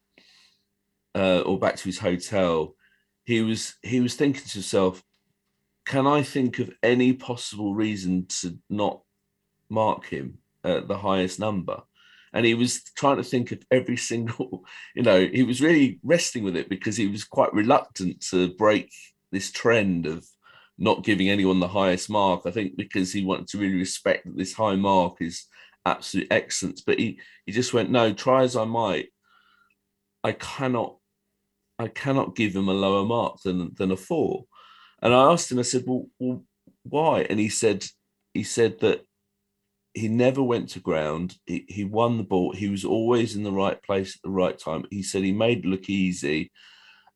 uh, 1.15 1.41
or 1.41 1.59
back 1.59 1.77
to 1.77 1.85
his 1.85 1.99
hotel, 1.99 2.77
he 3.25 3.43
was 3.43 3.75
he 3.83 4.01
was 4.01 4.15
thinking 4.15 4.45
to 4.45 4.53
himself, 4.53 5.03
can 5.85 6.07
I 6.07 6.23
think 6.23 6.61
of 6.61 6.71
any 6.83 7.13
possible 7.13 7.75
reason 7.75 8.27
to 8.41 8.59
not 8.71 9.01
mark 9.69 10.07
him? 10.07 10.39
Uh, 10.67 10.81
the 10.81 10.99
highest 10.99 11.39
number. 11.39 11.83
And 12.33 12.45
he 12.45 12.55
was 12.55 12.83
trying 12.97 13.17
to 13.17 13.23
think 13.23 13.53
of 13.53 13.63
every 13.71 13.97
single, 14.11 14.65
you 14.95 15.03
know, 15.03 15.27
he 15.27 15.43
was 15.43 15.61
really 15.61 16.01
wrestling 16.03 16.45
with 16.45 16.57
it 16.57 16.69
because 16.69 16.97
he 16.97 17.07
was 17.07 17.25
quite 17.25 17.55
reluctant 17.55 18.21
to 18.31 18.55
break 18.55 18.93
this 19.33 19.51
trend 19.51 20.07
of 20.07 20.27
not 20.79 21.05
giving 21.05 21.31
anyone 21.31 21.61
the 21.61 21.69
highest 21.69 22.11
mark. 22.11 22.43
I 22.45 22.51
think 22.51 22.77
because 22.77 23.13
he 23.13 23.25
wanted 23.25 23.49
to 23.49 23.59
really 23.59 23.79
respect 23.79 24.27
that 24.27 24.37
this 24.37 24.53
high 24.53 24.77
mark 24.77 25.17
is 25.21 25.47
absolute 25.85 26.29
excellence. 26.31 26.83
But 26.83 26.99
he 26.99 27.21
he 27.47 27.53
just 27.53 27.73
went, 27.73 27.91
no, 27.91 28.13
try 28.13 28.43
as 28.43 28.57
I 28.57 28.65
might, 28.65 29.09
I 30.23 30.33
cannot 30.33 30.99
I 31.79 31.89
cannot 31.89 32.37
give 32.37 32.55
him 32.55 32.69
a 32.69 32.75
lower 32.75 33.05
mark 33.05 33.41
than 33.43 33.73
than 33.75 33.93
a 33.93 33.97
four. 33.97 34.45
And 35.01 35.15
I 35.15 35.33
asked 35.33 35.53
him, 35.53 35.59
I 35.59 35.63
said, 35.63 35.85
well, 35.87 36.07
well 36.19 36.45
why? 36.83 37.27
And 37.31 37.39
he 37.39 37.49
said 37.49 37.87
he 38.35 38.43
said 38.43 38.81
that 38.81 39.07
he 39.97 40.09
never 40.09 40.43
went 40.43 40.69
to 40.69 40.81
ground. 40.81 41.37
He, 41.47 41.65
he 41.69 41.85
won 41.85 42.19
the 42.19 42.23
ball. 42.23 42.53
He 42.53 42.69
was 42.69 42.85
always 42.85 43.35
in 43.35 43.43
the 43.43 43.51
right 43.51 43.83
place 43.83 44.15
at 44.15 44.23
the 44.23 44.31
right 44.31 44.57
time. 44.59 44.85
He 44.91 45.03
said 45.03 45.23
he 45.23 45.33
made 45.33 45.61
it 45.61 45.69
look 45.69 45.89
easy. 45.89 46.53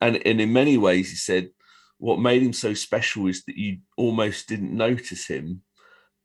And, 0.01 0.17
and 0.27 0.41
in 0.41 0.51
many 0.51 0.79
ways, 0.79 1.11
he 1.11 1.17
said 1.17 1.51
what 1.99 2.19
made 2.19 2.43
him 2.43 2.55
so 2.55 2.73
special 2.73 3.27
is 3.27 3.45
that 3.45 3.59
you 3.59 3.81
almost 3.99 4.49
didn't 4.49 4.75
notice 4.75 5.27
him 5.27 5.61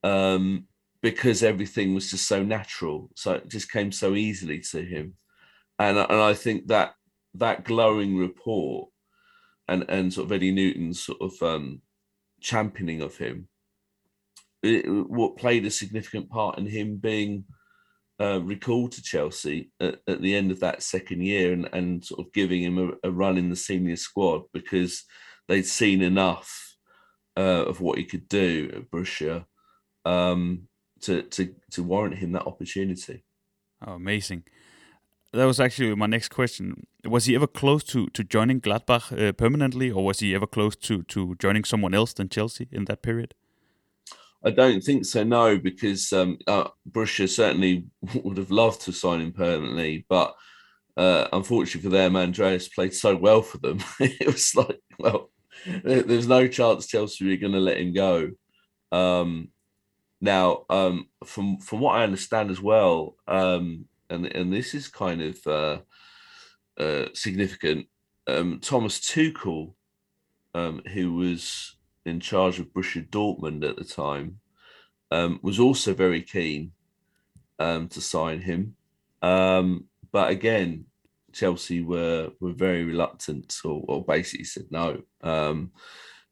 um, 0.01 0.67
because 1.01 1.43
everything 1.43 1.93
was 1.93 2.09
just 2.09 2.25
so 2.25 2.41
natural. 2.41 3.09
So 3.15 3.33
it 3.33 3.49
just 3.49 3.69
came 3.69 3.91
so 3.91 4.15
easily 4.15 4.61
to 4.71 4.81
him. 4.81 5.15
And, 5.77 5.97
and 5.97 6.21
I 6.21 6.33
think 6.33 6.67
that 6.67 6.93
that 7.33 7.65
glowing 7.65 8.15
report 8.17 8.87
and, 9.67 9.83
and 9.89 10.13
sort 10.13 10.27
of 10.27 10.31
Eddie 10.31 10.53
Newton's 10.53 11.01
sort 11.01 11.19
of 11.19 11.33
um, 11.43 11.81
championing 12.39 13.01
of 13.01 13.17
him 13.17 13.49
what 15.07 15.37
played 15.37 15.65
a 15.65 15.71
significant 15.71 16.29
part 16.29 16.57
in 16.57 16.65
him 16.65 16.97
being 16.97 17.45
uh, 18.19 18.41
recalled 18.41 18.93
to 18.93 19.03
Chelsea 19.03 19.71
at, 19.79 19.99
at, 20.07 20.21
the 20.21 20.35
end 20.35 20.51
of 20.51 20.61
that 20.61 20.81
second 20.81 21.21
year 21.21 21.51
and, 21.51 21.67
and 21.73 22.03
sort 22.03 22.25
of 22.25 22.31
giving 22.33 22.63
him 22.63 22.77
a, 22.77 23.07
a 23.07 23.11
run 23.11 23.37
in 23.37 23.49
the 23.49 23.55
senior 23.55 23.97
squad 23.97 24.43
because 24.53 25.03
they'd 25.47 25.65
seen 25.65 26.01
enough 26.01 26.77
uh, 27.37 27.65
of 27.65 27.81
what 27.81 27.97
he 27.97 28.05
could 28.05 28.27
do 28.29 28.71
at 28.73 28.89
Borussia 28.89 29.45
um, 30.05 30.67
to, 31.01 31.23
to, 31.23 31.53
to 31.71 31.83
warrant 31.83 32.17
him 32.17 32.31
that 32.31 32.45
opportunity. 32.45 33.23
Oh, 33.85 33.93
amazing. 33.93 34.43
That 35.33 35.45
was 35.45 35.59
actually 35.59 35.93
my 35.95 36.05
next 36.05 36.29
question. 36.29 36.87
Was 37.03 37.25
he 37.25 37.35
ever 37.35 37.47
close 37.47 37.83
to, 37.85 38.07
to 38.07 38.23
joining 38.23 38.61
Gladbach 38.61 39.11
uh, 39.11 39.33
permanently, 39.33 39.91
or 39.91 40.05
was 40.05 40.21
he 40.21 40.33
ever 40.33 40.47
close 40.47 40.77
to, 40.77 41.03
to 41.03 41.35
joining 41.35 41.65
someone 41.65 41.93
else 41.93 42.13
than 42.13 42.29
Chelsea 42.29 42.69
in 42.71 42.85
that 42.85 43.01
period? 43.01 43.33
I 44.45 44.51
don't 44.51 44.81
think 44.81 45.05
so. 45.05 45.23
No, 45.23 45.57
because 45.57 46.13
um, 46.13 46.37
uh, 46.45 46.67
Borussia 46.89 47.27
certainly 47.27 47.85
would 48.23 48.37
have 48.37 48.51
loved 48.51 48.81
to 48.81 48.93
sign 48.93 49.21
him 49.21 49.31
permanently, 49.31 50.05
but 50.07 50.35
uh, 50.95 51.27
unfortunately 51.33 51.89
for 51.89 51.95
them, 51.95 52.15
Andreas 52.15 52.69
played 52.69 52.93
so 52.93 53.15
well 53.15 53.41
for 53.41 53.57
them. 53.57 53.79
it 53.99 54.27
was 54.27 54.55
like, 54.55 54.79
well, 54.99 55.31
there's 55.83 56.27
no 56.27 56.47
chance 56.47 56.85
Chelsea 56.85 57.33
are 57.33 57.37
going 57.37 57.53
to 57.53 57.59
let 57.59 57.77
him 57.77 57.91
go. 57.91 58.29
Um, 58.91 59.49
now, 60.21 60.65
um, 60.69 61.07
from 61.25 61.57
from 61.57 61.79
what 61.79 61.97
I 61.97 62.03
understand 62.03 62.51
as 62.51 62.61
well, 62.61 63.15
um, 63.27 63.85
and 64.09 64.25
and 64.27 64.53
this 64.53 64.73
is 64.73 64.87
kind 64.87 65.21
of 65.21 65.47
uh, 65.47 65.77
uh, 66.79 67.07
significant. 67.13 67.87
Um, 68.27 68.59
Thomas 68.59 68.99
Tuchel, 68.99 69.73
um, 70.53 70.81
who 70.93 71.13
was 71.13 71.74
in 72.05 72.19
charge 72.19 72.59
of 72.59 72.73
Borussia 72.73 73.07
Dortmund 73.09 73.67
at 73.67 73.75
the 73.75 73.83
time, 73.83 74.39
um, 75.11 75.39
was 75.41 75.59
also 75.59 75.93
very 75.93 76.21
keen 76.21 76.71
um, 77.59 77.87
to 77.89 78.01
sign 78.01 78.41
him. 78.41 78.75
Um, 79.21 79.85
but 80.11 80.29
again, 80.29 80.85
Chelsea 81.33 81.81
were 81.81 82.31
were 82.39 82.53
very 82.53 82.85
reluctant, 82.85 83.53
or, 83.65 83.83
or 83.87 84.05
basically 84.05 84.45
said 84.45 84.65
no. 84.71 85.01
Um, 85.21 85.71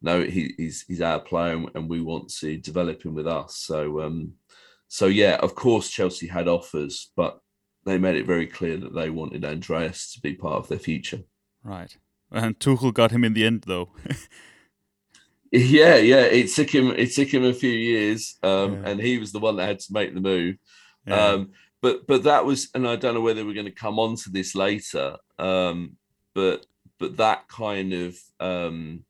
no, 0.02 0.24
he, 0.24 0.54
he's 0.58 0.84
he's 0.88 1.02
our 1.02 1.20
player, 1.20 1.64
and 1.76 1.90
we 1.90 2.02
want 2.02 2.30
to 2.36 2.58
develop 2.58 3.04
him 3.04 3.14
with 3.14 3.28
us. 3.28 3.58
So, 3.58 4.02
um, 4.02 4.34
so 4.88 5.08
yeah, 5.08 5.38
of 5.42 5.56
course, 5.56 5.90
Chelsea 5.90 6.28
had 6.28 6.48
offers, 6.48 7.12
but 7.16 7.40
they 7.86 7.98
made 7.98 8.16
it 8.16 8.26
very 8.26 8.48
clear 8.48 8.78
that 8.78 8.94
they 8.94 9.10
wanted 9.10 9.44
Andreas 9.44 10.14
to 10.14 10.22
be 10.22 10.34
part 10.34 10.56
of 10.56 10.68
their 10.68 10.80
future. 10.80 11.22
Right, 11.64 11.96
and 12.32 12.58
Tuchel 12.60 12.94
got 12.94 13.12
him 13.12 13.24
in 13.24 13.34
the 13.34 13.46
end, 13.46 13.66
though. 13.68 13.90
Yeah, 15.56 15.98
yeah. 15.98 16.22
It 16.24 16.50
took 16.50 16.74
him. 16.74 16.88
It 16.92 17.14
took 17.14 17.32
him 17.32 17.44
a 17.44 17.54
few 17.54 17.70
years, 17.72 18.38
um, 18.42 18.74
yeah. 18.74 18.90
and 18.90 19.00
he 19.00 19.20
was 19.20 19.32
the 19.32 19.40
one 19.40 19.56
that 19.58 19.68
had 19.68 19.80
to 19.82 19.94
make 19.94 20.14
the 20.14 20.20
move. 20.20 20.58
Yeah. 21.06 21.16
Um, 21.16 21.52
but 21.80 22.08
but 22.08 22.24
that 22.24 22.44
was, 22.44 22.70
and 22.74 22.88
I 22.88 22.96
don't 22.96 23.14
know 23.14 23.22
whether 23.22 23.46
we're 23.46 23.54
going 23.54 23.68
to 23.68 23.72
come 23.72 24.00
on 24.00 24.16
to 24.16 24.32
this 24.32 24.56
later. 24.56 25.18
Um, 25.38 25.98
but 26.34 26.66
but 26.98 27.18
that 27.18 27.48
kind 27.50 27.94
of 27.94 28.18
um, 28.40 29.04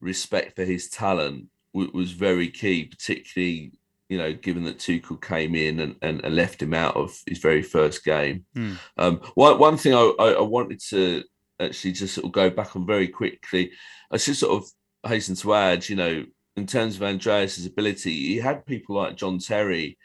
respect 0.00 0.54
for 0.54 0.64
his 0.64 0.88
talent 0.88 1.46
w- 1.74 1.90
was 1.92 2.12
very 2.12 2.48
key, 2.48 2.84
particularly 2.84 3.72
you 4.08 4.18
know, 4.18 4.34
given 4.34 4.62
that 4.64 4.78
Tuchel 4.78 5.22
came 5.22 5.54
in 5.54 5.80
and, 5.80 5.96
and, 6.02 6.22
and 6.22 6.36
left 6.36 6.60
him 6.60 6.74
out 6.74 6.96
of 6.96 7.18
his 7.26 7.38
very 7.38 7.62
first 7.62 8.04
game. 8.04 8.44
Mm. 8.54 8.76
Um, 8.98 9.20
one, 9.34 9.58
one 9.58 9.76
thing 9.78 9.94
I, 9.94 10.12
I, 10.18 10.32
I, 10.32 10.42
wanted 10.42 10.82
to 10.90 11.24
actually 11.58 11.92
just 11.92 12.16
sort 12.16 12.26
of 12.26 12.32
go 12.32 12.50
back 12.50 12.76
on 12.76 12.84
very 12.84 13.08
quickly, 13.08 13.72
I 14.10 14.18
should 14.18 14.36
sort 14.36 14.62
of 14.62 14.70
hasten 15.06 15.34
to 15.36 15.54
add, 15.54 15.88
you 15.88 15.96
know, 15.96 16.24
in 16.56 16.66
terms 16.66 16.96
of 16.96 17.02
Andreas's 17.02 17.66
ability, 17.66 18.12
he 18.12 18.36
had 18.36 18.66
people 18.66 18.96
like 18.96 19.16
John 19.16 19.38
Terry, 19.38 19.98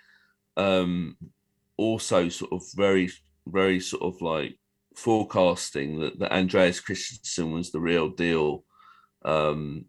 um, 0.55 1.17
also 1.77 2.29
sort 2.29 2.51
of 2.53 2.63
very, 2.75 3.11
very 3.45 3.79
sort 3.79 4.03
of 4.03 4.21
like 4.21 4.57
forecasting 4.95 5.99
that, 5.99 6.19
that 6.19 6.33
Andreas 6.33 6.79
Christensen 6.79 7.51
was 7.51 7.71
the 7.71 7.79
real 7.79 8.09
deal 8.09 8.63
um, 9.25 9.85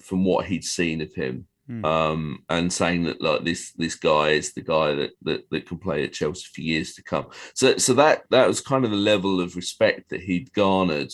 from 0.00 0.24
what 0.24 0.46
he'd 0.46 0.64
seen 0.64 1.00
of 1.00 1.12
him. 1.14 1.46
Mm. 1.68 1.84
Um, 1.84 2.44
and 2.48 2.72
saying 2.72 3.02
that 3.04 3.20
like 3.20 3.42
this 3.42 3.72
this 3.72 3.96
guy 3.96 4.28
is 4.28 4.52
the 4.52 4.60
guy 4.62 4.94
that, 4.94 5.10
that 5.22 5.50
that 5.50 5.66
can 5.66 5.78
play 5.78 6.04
at 6.04 6.12
Chelsea 6.12 6.46
for 6.54 6.60
years 6.60 6.94
to 6.94 7.02
come. 7.02 7.26
So 7.54 7.76
so 7.76 7.92
that 7.94 8.22
that 8.30 8.46
was 8.46 8.60
kind 8.60 8.84
of 8.84 8.92
the 8.92 8.96
level 8.96 9.40
of 9.40 9.56
respect 9.56 10.10
that 10.10 10.20
he'd 10.20 10.52
garnered. 10.52 11.12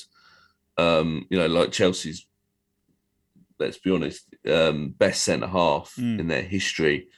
Um, 0.77 1.25
you 1.31 1.39
know, 1.39 1.47
like 1.47 1.73
Chelsea's 1.73 2.27
let's 3.63 3.79
be 3.79 3.91
honest, 3.91 4.35
um, 4.51 4.91
best 4.91 5.23
centre 5.23 5.47
half 5.47 5.95
mm. 5.99 6.19
in 6.19 6.29
their 6.29 6.43
history 6.43 7.09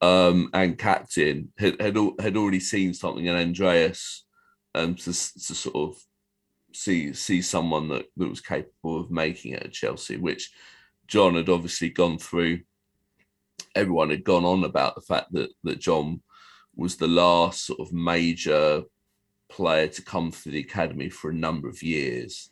um, 0.00 0.50
and 0.52 0.78
captain 0.78 1.52
had, 1.58 1.80
had 1.80 1.96
had 2.20 2.36
already 2.36 2.60
seen 2.60 2.92
something 2.92 3.26
in 3.26 3.34
Andreas 3.34 4.24
um, 4.74 4.94
to, 4.94 5.04
to 5.04 5.12
sort 5.12 5.76
of 5.76 5.96
see 6.74 7.12
see 7.12 7.40
someone 7.40 7.88
that, 7.88 8.06
that 8.16 8.28
was 8.28 8.40
capable 8.40 9.00
of 9.00 9.10
making 9.10 9.52
it 9.54 9.62
at 9.62 9.72
Chelsea, 9.72 10.16
which 10.16 10.52
John 11.06 11.34
had 11.34 11.48
obviously 11.48 11.88
gone 11.90 12.18
through. 12.18 12.60
Everyone 13.74 14.10
had 14.10 14.24
gone 14.24 14.44
on 14.44 14.64
about 14.64 14.94
the 14.94 15.00
fact 15.00 15.32
that 15.32 15.50
that 15.64 15.80
John 15.80 16.22
was 16.74 16.96
the 16.96 17.08
last 17.08 17.64
sort 17.64 17.80
of 17.80 17.92
major 17.92 18.82
player 19.48 19.88
to 19.88 20.02
come 20.02 20.30
through 20.30 20.52
the 20.52 20.60
academy 20.60 21.08
for 21.08 21.30
a 21.30 21.34
number 21.34 21.68
of 21.68 21.82
years 21.82 22.50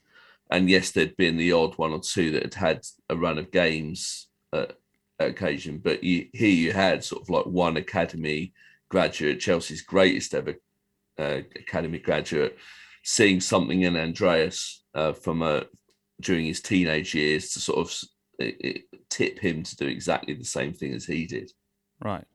and 0.55 0.71
yes, 0.71 0.93
there'd 0.93 1.17
been 1.17 1.37
the 1.37 1.53
odd 1.53 1.77
one 1.79 1.93
or 1.93 2.01
two 2.01 2.31
that 2.33 2.43
had 2.45 2.55
had 2.55 2.81
a 3.11 3.17
run 3.17 3.39
of 3.39 3.51
games 3.51 4.29
at 4.53 4.77
occasion, 5.19 5.79
but 5.79 6.05
you, 6.05 6.29
here 6.33 6.49
you 6.49 6.73
had 6.73 7.03
sort 7.03 7.23
of 7.23 7.29
like 7.29 7.47
one 7.47 7.77
academy 7.77 8.53
graduate, 8.89 9.41
Chelsea's 9.41 9.83
greatest 9.83 10.33
ever 10.33 10.55
uh, 11.19 11.41
academy 11.57 11.99
graduate, 11.99 12.57
seeing 13.03 13.41
something 13.41 13.83
in 13.83 13.97
Andreas 13.97 14.85
uh, 14.95 15.13
from 15.13 15.43
a 15.43 15.65
during 16.21 16.47
his 16.47 16.61
teenage 16.61 17.15
years 17.15 17.51
to 17.51 17.61
sort 17.61 17.79
of 17.81 17.93
it, 18.39 18.57
it, 18.61 18.83
tip 19.11 19.41
him 19.41 19.65
to 19.65 19.77
do 19.77 19.87
exactly 19.87 20.35
the 20.35 20.45
same 20.45 20.73
thing 20.73 20.93
as 20.95 21.05
he 21.05 21.27
did. 21.27 21.51
Right. 22.01 22.27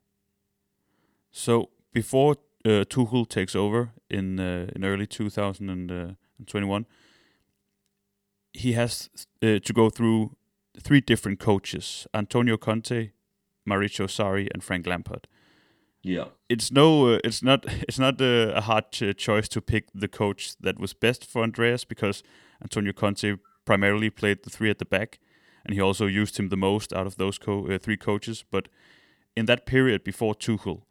So 1.31 1.69
before 1.93 2.35
uh, 2.65 2.83
Tuchel 2.83 3.27
takes 3.27 3.55
over 3.55 3.91
in 4.09 4.39
uh, 4.39 4.69
in 4.75 4.83
early 4.83 5.07
2021, 5.07 6.85
he 8.53 8.73
has 8.73 9.09
uh, 9.41 9.59
to 9.59 9.73
go 9.73 9.89
through 9.89 10.35
three 10.79 11.01
different 11.01 11.39
coaches: 11.39 12.07
Antonio 12.13 12.57
Conte, 12.57 13.11
Mauricio 13.67 14.07
Sarri, 14.07 14.47
and 14.53 14.63
Frank 14.63 14.87
Lampard. 14.87 15.27
Yeah, 16.01 16.25
it's 16.47 16.71
no, 16.71 17.15
uh, 17.15 17.19
it's 17.23 17.43
not, 17.43 17.65
it's 17.87 17.99
not 17.99 18.21
a, 18.21 18.55
a 18.57 18.61
hard 18.61 18.91
ch- 18.91 19.15
choice 19.17 19.47
to 19.49 19.61
pick 19.61 19.89
the 19.93 20.07
coach 20.07 20.55
that 20.59 20.79
was 20.79 20.93
best 20.93 21.25
for 21.25 21.43
Andreas 21.43 21.85
because 21.85 22.23
Antonio 22.61 22.93
Conte 22.93 23.35
primarily 23.65 24.09
played 24.09 24.43
the 24.43 24.49
three 24.49 24.69
at 24.69 24.79
the 24.79 24.85
back, 24.85 25.19
and 25.65 25.73
he 25.73 25.81
also 25.81 26.05
used 26.05 26.37
him 26.37 26.49
the 26.49 26.57
most 26.57 26.93
out 26.93 27.07
of 27.07 27.17
those 27.17 27.37
co- 27.37 27.67
uh, 27.67 27.77
three 27.77 27.97
coaches. 27.97 28.43
But 28.49 28.69
in 29.35 29.45
that 29.45 29.65
period 29.65 30.03
before 30.03 30.33
Tuchel, 30.35 30.83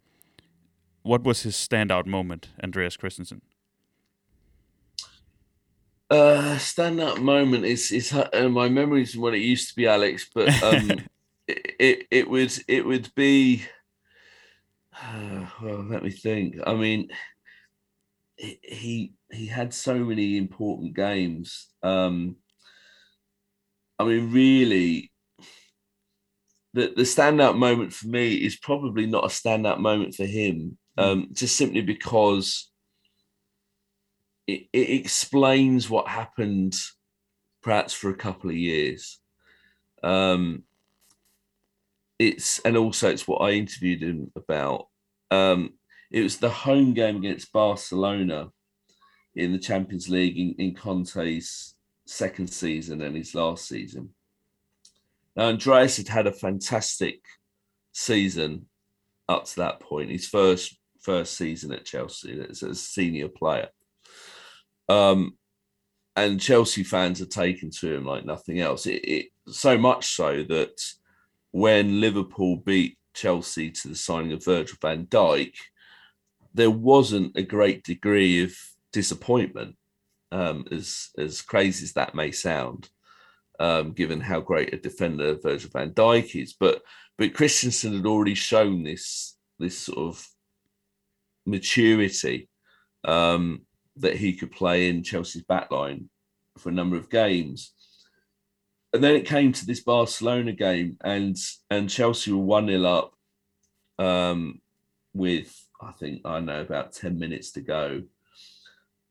what 1.03 1.25
was 1.25 1.43
his 1.43 1.55
standout 1.57 2.07
moment, 2.07 2.49
Andreas 2.63 2.97
Christensen? 2.97 3.41
Uh, 6.11 6.57
stand 6.57 7.01
up 7.01 7.19
moment 7.19 7.67
is 7.67 7.93
is 7.93 8.13
uh, 8.15 8.49
my 8.49 8.69
memories 8.69 9.13
from 9.13 9.23
when 9.23 9.35
it 9.35 9.39
used 9.39 9.69
to 9.69 9.77
be 9.77 9.87
Alex, 9.87 10.29
but 10.35 10.49
um, 10.63 10.91
it, 11.49 11.75
it, 11.79 12.07
it 12.11 12.31
would 12.31 12.53
it 12.67 12.85
would 12.87 13.15
be. 13.15 13.63
Uh, 15.01 15.47
well, 15.63 15.85
let 15.85 16.03
me 16.03 16.11
think. 16.11 16.57
I 16.67 16.75
mean, 16.75 17.11
he 18.37 19.13
he 19.31 19.47
had 19.47 19.75
so 19.75 19.95
many 19.97 20.39
important 20.39 20.97
games. 20.97 21.69
Um, 21.83 22.37
I 23.99 24.05
mean, 24.05 24.33
really, 24.33 25.13
the 26.73 26.93
the 26.97 27.03
standout 27.03 27.59
moment 27.59 27.93
for 27.93 28.09
me 28.09 28.35
is 28.35 28.57
probably 28.57 29.07
not 29.07 29.25
a 29.25 29.29
standout 29.29 29.79
moment 29.79 30.15
for 30.15 30.25
him, 30.25 30.79
Mm. 30.99 31.03
um, 31.05 31.29
just 31.33 31.57
simply 31.57 31.83
because 31.83 32.71
it, 34.49 34.67
it 34.73 34.91
explains 34.91 35.91
what 35.91 36.09
happened, 36.09 36.75
perhaps 37.63 37.93
for 37.93 38.09
a 38.11 38.17
couple 38.17 38.49
of 38.49 38.57
years. 38.57 39.21
Um, 40.03 40.65
it's 42.19 42.59
and 42.61 42.77
also 42.77 43.11
it's 43.11 43.29
what 43.29 43.43
I 43.43 43.51
interviewed 43.51 44.03
him 44.03 44.33
about. 44.35 44.89
Um, 45.31 45.75
it 46.11 46.23
was 46.23 46.39
the 46.39 46.49
home 46.49 46.95
game 46.95 47.19
against 47.19 47.53
Barcelona 47.53 48.49
in 49.37 49.53
the 49.53 49.59
Champions 49.59 50.09
League 50.09 50.39
in, 50.39 50.55
in 50.59 50.75
Conte's 50.75 51.75
second 52.07 52.49
season 52.49 53.03
and 53.03 53.15
his 53.15 53.35
last 53.35 53.69
season. 53.69 54.09
Now, 55.37 55.49
Andreas 55.49 55.99
had 55.99 56.09
had 56.09 56.27
a 56.27 56.33
fantastic 56.33 57.21
season 57.93 58.67
up 59.29 59.45
to 59.45 59.57
that 59.57 59.81
point. 59.81 60.11
His 60.11 60.27
first 60.27 60.79
first 61.03 61.37
season 61.37 61.71
at 61.73 61.85
Chelsea 61.85 62.43
as 62.49 62.63
a 62.63 62.75
senior 62.75 63.29
player. 63.29 63.69
Um, 64.89 65.37
and 66.17 66.41
Chelsea 66.41 66.83
fans 66.83 67.21
are 67.21 67.27
taken 67.27 67.71
to 67.71 67.95
him 67.95 68.05
like 68.05 68.25
nothing 68.25 68.61
else. 68.61 68.87
It, 68.87 69.05
it 69.05 69.27
so 69.49 69.79
much 69.79 70.15
so 70.15 70.43
that 70.45 70.81
when 71.53 72.01
Liverpool 72.01 72.57
beat 72.57 72.99
Chelsea 73.15 73.71
to 73.71 73.89
the 73.89 73.95
signing 73.95 74.33
of 74.33 74.45
Virgil 74.45 74.77
van 74.81 75.07
Dijk, 75.07 75.55
there 76.55 76.71
wasn't 76.71 77.37
a 77.37 77.43
great 77.43 77.85
degree 77.85 78.43
of 78.43 78.53
disappointment, 78.93 79.77
um, 80.33 80.65
as 80.73 81.11
as 81.17 81.41
crazy 81.41 81.85
as 81.85 81.93
that 81.93 82.15
may 82.15 82.33
sound, 82.33 82.89
um, 83.61 83.93
given 83.93 84.21
how 84.21 84.41
great 84.41 84.75
a 84.75 84.79
defender 84.79 85.37
Virgil 85.41 85.71
van 85.71 85.93
Dijk 85.93 86.41
is. 86.41 86.53
But 86.53 86.83
but 87.17 87.35
Christensen 87.35 87.95
had 87.95 88.07
already 88.07 88.35
shown 88.35 88.83
this 88.83 89.37
this 89.59 89.79
sort 89.79 89.99
of 89.99 90.29
maturity 91.47 92.49
um, 93.05 93.63
that 94.01 94.17
he 94.17 94.33
could 94.33 94.51
play 94.51 94.89
in 94.89 95.03
Chelsea's 95.03 95.45
backline 95.45 96.07
for 96.57 96.69
a 96.69 96.73
number 96.73 96.97
of 96.97 97.11
games. 97.11 97.73
And 98.93 99.05
then 99.05 99.15
it 99.15 99.27
came 99.27 99.53
to 99.53 99.67
this 99.67 99.81
Barcelona 99.81 100.53
game, 100.53 100.97
and 101.03 101.37
and 101.71 101.91
Chelsea 101.91 102.33
were 102.33 102.39
one 102.39 102.69
0 102.69 102.85
up 102.85 103.13
um, 103.99 104.61
with 105.15 105.55
I 105.81 105.93
think 105.93 106.23
I 106.25 106.41
know 106.41 106.63
about 106.63 106.93
ten 106.93 107.19
minutes 107.19 107.53
to 107.53 107.61
go, 107.61 108.03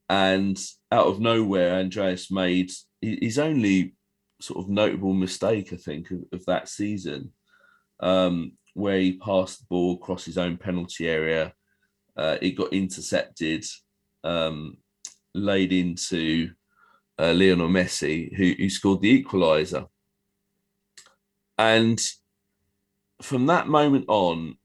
and 0.09 0.57
out 0.91 1.07
of 1.07 1.19
nowhere, 1.19 1.75
Andreas 1.75 2.31
made 2.31 2.71
his 3.01 3.37
only 3.37 3.95
sort 4.41 4.63
of 4.63 4.69
notable 4.69 5.13
mistake, 5.13 5.73
I 5.73 5.77
think, 5.77 6.11
of, 6.11 6.23
of 6.31 6.45
that 6.45 6.69
season, 6.69 7.33
um, 7.99 8.53
where 8.73 8.99
he 8.99 9.17
passed 9.17 9.59
the 9.59 9.65
ball 9.69 9.95
across 9.95 10.25
his 10.25 10.37
own 10.37 10.57
penalty 10.57 11.07
area. 11.07 11.53
Uh, 12.15 12.37
it 12.41 12.51
got 12.51 12.73
intercepted, 12.73 13.65
um, 14.23 14.77
laid 15.33 15.71
into 15.71 16.51
uh, 17.19 17.33
Lionel 17.33 17.69
Messi, 17.69 18.35
who, 18.35 18.53
who 18.57 18.69
scored 18.69 19.01
the 19.01 19.23
equaliser. 19.23 19.87
And 21.57 21.99
from 23.21 23.47
that 23.47 23.67
moment 23.67 24.05
on, 24.07 24.57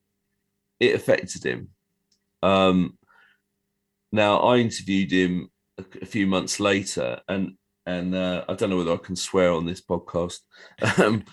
it 0.79 0.95
affected 0.95 1.45
him. 1.45 1.69
Um, 2.43 2.99
now, 4.11 4.41
I 4.41 4.59
interviewed 4.59 5.11
him 5.11 5.49
a, 5.79 5.85
a 6.03 6.07
few 6.07 6.27
months 6.27 6.61
later, 6.61 7.21
and 7.29 7.57
and 7.87 8.15
uh, 8.15 8.45
I 8.49 8.55
don't 8.55 8.71
know 8.71 8.77
whether 8.77 8.93
I 8.93 8.99
can 8.99 9.17
swear 9.17 9.53
on 9.53 9.65
this 9.65 9.81
podcast, 9.81 10.41
um, 10.99 11.25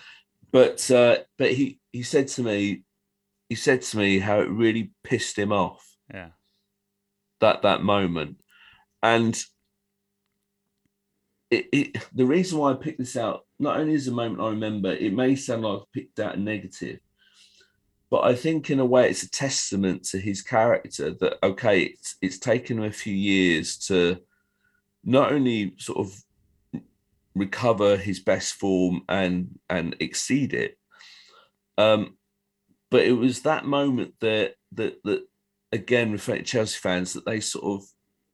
but 0.50 0.90
uh, 0.90 1.18
but 1.36 1.52
he 1.52 1.78
he 1.92 2.02
said 2.02 2.28
to 2.28 2.42
me, 2.42 2.84
he 3.48 3.54
said 3.54 3.82
to 3.82 3.98
me 3.98 4.18
how 4.18 4.40
it 4.40 4.48
really 4.48 4.92
pissed 5.04 5.38
him 5.38 5.52
off 5.52 5.84
Yeah. 6.12 6.30
That 7.40 7.62
that 7.62 7.82
moment, 7.82 8.36
and 9.02 9.36
it, 11.50 11.66
it 11.72 12.08
the 12.14 12.26
reason 12.26 12.58
why 12.58 12.70
I 12.70 12.74
picked 12.74 12.98
this 12.98 13.16
out 13.16 13.44
not 13.58 13.78
only 13.78 13.94
is 13.94 14.08
a 14.08 14.12
moment 14.12 14.40
I 14.40 14.48
remember, 14.50 14.92
it 14.92 15.12
may 15.12 15.36
sound 15.36 15.62
like 15.62 15.80
I've 15.80 15.92
picked 15.92 16.20
out 16.20 16.36
a 16.36 16.40
negative, 16.40 17.00
but 18.10 18.24
I 18.24 18.34
think 18.34 18.70
in 18.70 18.80
a 18.80 18.84
way 18.84 19.10
it's 19.10 19.22
a 19.22 19.30
testament 19.30 20.04
to 20.04 20.18
his 20.18 20.42
character 20.42 21.12
that 21.20 21.38
okay, 21.42 21.82
it's 21.82 22.16
it's 22.22 22.38
taken 22.38 22.78
him 22.78 22.84
a 22.84 22.92
few 22.92 23.14
years 23.14 23.78
to 23.88 24.18
not 25.04 25.32
only 25.32 25.74
sort 25.78 25.98
of 25.98 26.82
recover 27.34 27.96
his 27.96 28.20
best 28.20 28.54
form 28.54 29.02
and 29.08 29.58
and 29.68 29.96
exceed 30.00 30.54
it, 30.54 30.76
um, 31.78 32.16
but 32.90 33.04
it 33.04 33.12
was 33.12 33.42
that 33.42 33.64
moment 33.64 34.14
that 34.20 34.54
that 34.72 35.02
that 35.04 35.24
again 35.72 36.12
reflected 36.12 36.46
Chelsea 36.46 36.78
fans 36.78 37.12
that 37.12 37.24
they 37.24 37.40
sort 37.40 37.64
of 37.64 37.88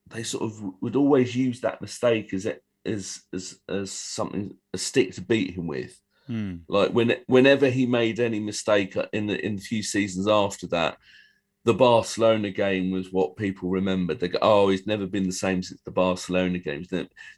they 0.08 0.22
sort 0.22 0.44
of 0.44 0.62
would 0.80 0.96
always 0.96 1.34
use 1.34 1.60
that 1.60 1.80
mistake 1.80 2.32
as 2.32 2.46
it 2.46 2.62
as 2.84 3.20
as 3.32 3.58
as 3.68 3.90
something 3.90 4.56
a 4.72 4.78
stick 4.78 5.12
to 5.14 5.20
beat 5.20 5.54
him 5.54 5.66
with. 5.66 6.00
Hmm. 6.26 6.56
Like 6.68 6.90
when 6.90 7.14
whenever 7.26 7.68
he 7.68 7.86
made 7.86 8.20
any 8.20 8.40
mistake 8.40 8.96
in 9.12 9.26
the 9.26 9.44
in 9.44 9.56
the 9.56 9.62
few 9.62 9.82
seasons 9.82 10.26
after 10.28 10.66
that, 10.68 10.98
the 11.64 11.74
Barcelona 11.74 12.50
game 12.50 12.90
was 12.90 13.12
what 13.12 13.36
people 13.36 13.68
remembered. 13.68 14.20
They 14.20 14.28
go, 14.28 14.38
"Oh, 14.42 14.68
he's 14.68 14.86
never 14.86 15.06
been 15.06 15.26
the 15.26 15.32
same 15.32 15.62
since 15.62 15.80
the 15.82 15.90
Barcelona 15.90 16.58
games." 16.58 16.88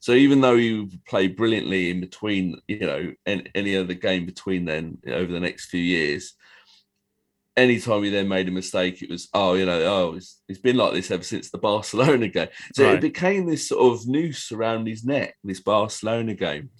So 0.00 0.12
even 0.12 0.40
though 0.40 0.56
he 0.56 0.86
played 1.06 1.36
brilliantly 1.36 1.90
in 1.90 2.00
between, 2.00 2.60
you 2.68 2.80
know, 2.80 3.12
any, 3.26 3.50
any 3.54 3.76
other 3.76 3.94
game 3.94 4.26
between 4.26 4.64
then 4.64 4.98
over 5.06 5.32
the 5.32 5.40
next 5.40 5.66
few 5.66 5.80
years, 5.80 6.34
anytime 7.58 8.02
he 8.02 8.10
then 8.10 8.28
made 8.28 8.48
a 8.48 8.52
mistake, 8.52 9.02
it 9.02 9.10
was, 9.10 9.28
"Oh, 9.34 9.54
you 9.54 9.66
know, 9.66 9.82
oh, 9.82 10.14
it's, 10.16 10.40
it's 10.48 10.60
been 10.60 10.76
like 10.76 10.92
this 10.92 11.10
ever 11.10 11.22
since 11.22 11.50
the 11.50 11.58
Barcelona 11.70 12.28
game." 12.28 12.48
So 12.74 12.84
Right. 12.84 12.94
it 12.94 13.00
became 13.00 13.46
this 13.46 13.68
sort 13.68 13.92
of 13.92 14.06
noose 14.06 14.52
around 14.52 14.86
his 14.86 15.04
neck, 15.04 15.36
this 15.44 15.60
Barcelona 15.60 16.34
game 16.34 16.70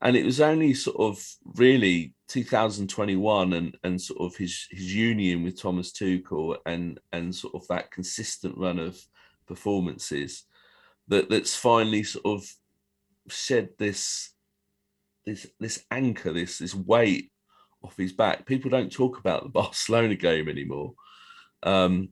and 0.00 0.16
it 0.16 0.24
was 0.24 0.40
only 0.40 0.74
sort 0.74 0.96
of 0.98 1.24
really 1.56 2.14
2021 2.28 3.52
and 3.52 3.76
and 3.82 4.00
sort 4.00 4.20
of 4.20 4.36
his 4.36 4.66
his 4.70 4.94
union 4.94 5.42
with 5.42 5.60
Thomas 5.60 5.92
Tuchel 5.92 6.56
and 6.66 7.00
and 7.12 7.34
sort 7.34 7.54
of 7.54 7.66
that 7.68 7.90
consistent 7.90 8.56
run 8.56 8.78
of 8.78 8.98
performances 9.46 10.44
that 11.08 11.28
that's 11.28 11.56
finally 11.56 12.02
sort 12.02 12.26
of 12.26 12.48
shed 13.28 13.70
this 13.78 14.32
this 15.26 15.46
this 15.58 15.84
anchor 15.90 16.32
this 16.32 16.58
this 16.58 16.74
weight 16.74 17.30
off 17.82 17.96
his 17.96 18.12
back. 18.12 18.46
People 18.46 18.70
don't 18.70 18.92
talk 18.92 19.18
about 19.18 19.42
the 19.42 19.48
Barcelona 19.60 20.14
game 20.14 20.48
anymore. 20.48 20.94
Um 21.62 22.10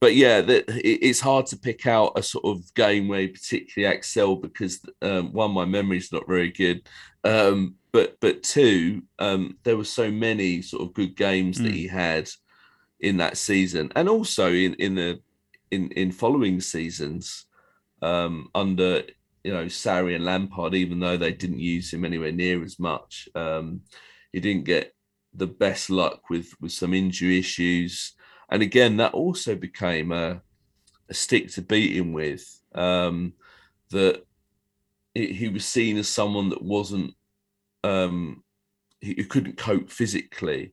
but 0.00 0.14
yeah, 0.14 0.42
that 0.42 0.68
it, 0.68 1.06
it's 1.06 1.20
hard 1.20 1.46
to 1.46 1.58
pick 1.58 1.86
out 1.86 2.12
a 2.16 2.22
sort 2.22 2.44
of 2.44 2.72
game 2.74 3.08
where 3.08 3.20
he 3.20 3.28
particularly 3.28 3.94
excelled 3.94 4.42
because 4.42 4.80
um, 5.00 5.32
one, 5.32 5.52
my 5.52 5.64
memory's 5.64 6.12
not 6.12 6.28
very 6.28 6.50
good, 6.50 6.86
um, 7.24 7.76
but 7.92 8.16
but 8.20 8.42
two, 8.42 9.02
um, 9.18 9.56
there 9.64 9.76
were 9.76 9.84
so 9.84 10.10
many 10.10 10.60
sort 10.60 10.82
of 10.82 10.92
good 10.94 11.16
games 11.16 11.58
that 11.58 11.72
Mm. 11.72 11.76
he 11.76 11.86
had 11.86 12.28
in 13.00 13.16
that 13.18 13.38
season, 13.38 13.90
and 13.96 14.08
also 14.08 14.52
in 14.52 14.74
in 14.74 14.94
the 14.96 15.20
in 15.70 15.90
in 15.92 16.12
following 16.12 16.60
seasons 16.60 17.46
um, 18.02 18.50
under 18.54 19.02
you 19.44 19.52
know 19.52 19.64
Sarri 19.64 20.14
and 20.14 20.26
Lampard, 20.26 20.74
even 20.74 21.00
though 21.00 21.16
they 21.16 21.32
didn't 21.32 21.60
use 21.60 21.92
him 21.92 22.04
anywhere 22.04 22.32
near 22.32 22.62
as 22.62 22.78
much, 22.78 23.30
um, 23.34 23.80
he 24.32 24.40
didn't 24.40 24.64
get 24.64 24.92
the 25.36 25.46
best 25.46 25.90
luck 25.90 26.30
with 26.30 26.52
with 26.60 26.72
some 26.72 26.94
injury 26.94 27.38
issues. 27.38 28.14
And 28.50 28.62
again 28.62 28.96
that 28.98 29.14
also 29.14 29.54
became 29.54 30.12
a, 30.12 30.40
a 31.08 31.14
stick 31.14 31.50
to 31.52 31.62
beat 31.62 31.96
him 31.96 32.12
with 32.12 32.44
um 32.74 33.32
that 33.90 34.24
he, 35.14 35.32
he 35.32 35.48
was 35.48 35.64
seen 35.64 35.96
as 35.96 36.08
someone 36.08 36.50
that 36.50 36.62
wasn't 36.62 37.14
um 37.84 38.42
he, 39.00 39.14
he 39.14 39.24
couldn't 39.24 39.56
cope 39.56 39.90
physically. 39.90 40.72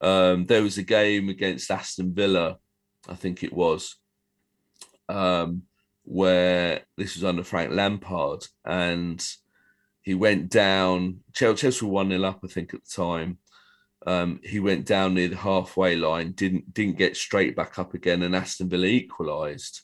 Um 0.00 0.46
there 0.46 0.62
was 0.62 0.78
a 0.78 0.82
game 0.82 1.28
against 1.28 1.70
aston 1.70 2.12
villa 2.14 2.58
i 3.08 3.14
think 3.14 3.42
it 3.42 3.52
was 3.52 3.96
um 5.08 5.62
where 6.04 6.82
this 6.96 7.14
was 7.14 7.24
under 7.24 7.44
frank 7.44 7.72
lampard 7.72 8.44
and 8.64 9.24
he 10.02 10.14
went 10.14 10.48
down 10.50 11.20
chelsea 11.32 11.84
were 11.84 12.04
1-0 12.04 12.24
up 12.24 12.40
i 12.44 12.48
think 12.48 12.74
at 12.74 12.80
the 12.84 12.90
time 13.02 13.38
um, 14.06 14.40
he 14.42 14.60
went 14.60 14.86
down 14.86 15.14
near 15.14 15.28
the 15.28 15.36
halfway 15.36 15.96
line, 15.96 16.32
didn't 16.32 16.72
didn't 16.74 16.98
get 16.98 17.16
straight 17.16 17.54
back 17.54 17.78
up 17.78 17.94
again, 17.94 18.22
and 18.22 18.34
Aston 18.34 18.68
Villa 18.68 18.86
equalised. 18.86 19.82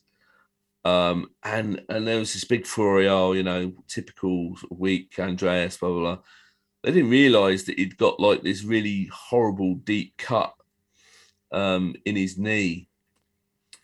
Um, 0.85 1.31
and 1.43 1.83
and 1.89 2.07
there 2.07 2.19
was 2.19 2.33
this 2.33 2.45
big 2.45 2.67
furore, 2.67 3.03
oh, 3.03 3.33
you 3.33 3.43
know, 3.43 3.73
typical 3.87 4.57
weak 4.71 5.15
Andreas, 5.19 5.77
blah 5.77 5.91
blah 5.91 6.01
blah. 6.01 6.19
They 6.83 6.93
didn't 6.93 7.11
realise 7.11 7.65
that 7.65 7.79
he'd 7.79 7.97
got 7.97 8.21
like 8.21 8.43
this 8.43 8.65
really 8.65 9.09
horrible 9.13 9.75
deep 9.77 10.15
cut 10.17 10.55
um, 11.53 11.95
in 12.05 12.17
his 12.17 12.39
knee, 12.39 12.89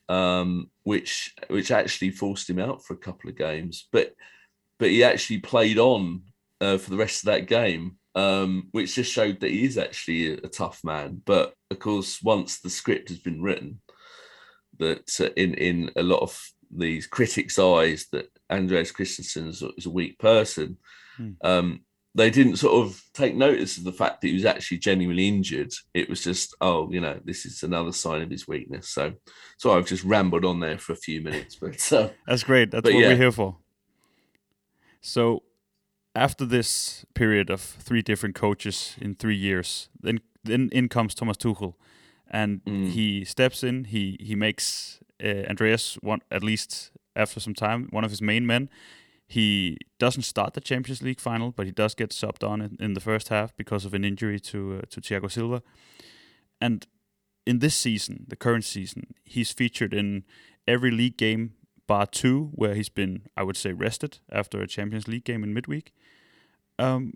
um, 0.09 0.70
which 0.83 1.35
which 1.49 1.70
actually 1.70 2.11
forced 2.11 2.51
him 2.51 2.59
out 2.59 2.85
for 2.85 2.94
a 2.94 2.99
couple 2.99 3.31
of 3.31 3.37
games. 3.37 3.88
But 3.92 4.14
but 4.79 4.90
he 4.90 5.05
actually 5.05 5.38
played 5.38 5.79
on 5.79 6.23
uh, 6.61 6.79
for 6.79 6.90
the 6.90 6.97
rest 6.97 7.23
of 7.23 7.27
that 7.27 7.47
game 7.47 7.99
um, 8.14 8.68
which 8.72 8.94
just 8.94 9.12
showed 9.12 9.40
that 9.40 9.50
he 9.50 9.64
is 9.64 9.79
actually 9.79 10.35
a, 10.35 10.35
a, 10.44 10.48
tough 10.48 10.83
man. 10.85 11.20
But 11.24 11.55
of 11.70 11.79
course, 11.79 12.22
once 12.22 12.61
the 12.61 12.70
script 12.70 13.09
has 13.09 13.18
been 13.18 13.42
written, 13.42 13.81
that 14.79 15.20
uh, 15.20 15.31
in 15.37 15.55
in 15.55 15.90
a 15.96 16.03
lot 16.03 16.20
of 16.20 16.40
these 16.70 17.07
critics' 17.07 17.59
eyes, 17.59 18.07
that 18.12 18.29
Andreas 18.50 18.92
Christensen 18.92 19.48
is, 19.48 19.62
is 19.77 19.87
a 19.87 19.90
weak 19.90 20.18
person. 20.18 20.79
Hmm. 21.16 21.31
Um, 21.42 21.81
they 22.16 22.31
didn't 22.31 22.57
sort 22.57 22.87
of 22.87 23.03
take 23.12 23.35
notice 23.35 23.77
of 23.77 23.85
the 23.85 23.92
fact 23.92 24.20
that 24.20 24.29
he 24.29 24.35
was 24.35 24.44
actually 24.44 24.79
genuinely 24.79 25.27
injured. 25.27 25.72
It 25.94 26.09
was 26.09 26.22
just, 26.22 26.55
oh, 26.61 26.88
you 26.92 27.00
know, 27.00 27.18
this 27.24 27.44
is 27.44 27.64
another 27.64 27.90
sign 27.90 28.22
of 28.22 28.31
his 28.31 28.46
weakness. 28.46 28.88
So, 28.88 29.14
so 29.59 29.77
I've 29.77 29.87
just 29.87 30.05
rambled 30.05 30.44
on 30.44 30.61
there 30.61 30.79
for 30.79 30.92
a 30.92 30.96
few 30.96 31.20
minutes, 31.22 31.57
but 31.61 31.92
uh, 31.92 32.11
that's 32.27 32.44
great. 32.44 32.70
That's 32.70 32.85
what 32.85 32.94
yeah. 32.94 33.09
we're 33.09 33.16
here 33.16 33.33
for. 33.33 33.57
So, 35.00 35.42
after 36.14 36.46
this 36.46 37.05
period 37.14 37.50
of 37.50 37.61
three 37.61 38.03
different 38.03 38.35
coaches 38.35 38.96
in 39.00 39.14
three 39.14 39.37
years, 39.37 39.88
then 40.00 40.20
then 40.44 40.68
in 40.72 40.88
comes 40.88 41.14
Thomas 41.14 41.37
Tuchel, 41.37 41.74
and 42.31 42.64
mm. 42.64 42.90
he 42.90 43.24
steps 43.24 43.62
in. 43.62 43.85
He 43.85 44.16
he 44.20 44.35
makes 44.35 45.00
uh, 45.22 45.48
Andreas 45.48 45.96
one 46.03 46.20
at 46.31 46.42
least 46.42 46.92
after 47.16 47.40
some 47.40 47.55
time 47.55 47.88
one 47.90 48.05
of 48.05 48.11
his 48.11 48.22
main 48.22 48.46
men. 48.46 48.68
He 49.27 49.79
doesn't 49.98 50.22
start 50.22 50.53
the 50.55 50.61
Champions 50.61 51.03
League 51.03 51.20
final, 51.20 51.50
but 51.50 51.66
he 51.66 51.72
does 51.72 51.94
get 51.94 52.11
subbed 52.11 52.46
on 52.46 52.61
in, 52.61 52.77
in 52.79 52.94
the 52.94 53.00
first 53.00 53.29
half 53.29 53.57
because 53.57 53.85
of 53.85 53.94
an 53.94 54.05
injury 54.05 54.38
to 54.40 54.79
uh, 54.79 54.87
to 54.90 55.00
Thiago 55.00 55.31
Silva. 55.31 55.62
And 56.61 56.87
in 57.46 57.59
this 57.59 57.74
season, 57.74 58.24
the 58.29 58.37
current 58.37 58.64
season, 58.64 59.14
he's 59.24 59.53
featured 59.53 59.92
in 59.92 60.24
every 60.66 60.90
league 60.90 61.16
game 61.16 61.55
bar 61.87 62.07
two, 62.07 62.50
where 62.55 62.74
he's 62.74 62.88
been, 62.88 63.22
I 63.37 63.42
would 63.42 63.57
say, 63.57 63.72
rested 63.72 64.18
after 64.31 64.61
a 64.61 64.66
Champions 64.66 65.09
League 65.09 65.24
game 65.24 65.44
in 65.44 65.53
midweek. 65.53 65.92
Um, 66.78 67.14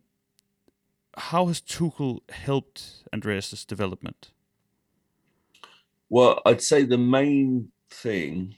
how 1.17 1.47
has 1.47 1.61
Tuchel 1.61 2.21
helped 2.31 3.05
Andreas' 3.13 3.65
development? 3.65 4.31
Well, 6.09 6.41
I'd 6.47 6.63
say 6.63 6.85
the 6.85 6.99
main 6.99 7.71
thing, 7.91 8.57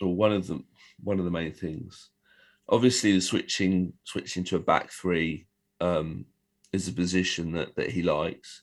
or 0.00 0.14
one 0.14 0.32
of 0.32 0.46
the 0.46 0.62
one 1.02 1.18
of 1.18 1.24
the 1.24 1.30
main 1.30 1.52
things, 1.52 2.10
obviously 2.68 3.12
the 3.12 3.20
switching 3.20 3.92
switching 4.04 4.44
to 4.44 4.56
a 4.56 4.60
back 4.60 4.90
three 4.90 5.46
um, 5.80 6.26
is 6.72 6.88
a 6.88 6.92
position 6.92 7.52
that 7.52 7.74
that 7.76 7.90
he 7.90 8.02
likes, 8.02 8.62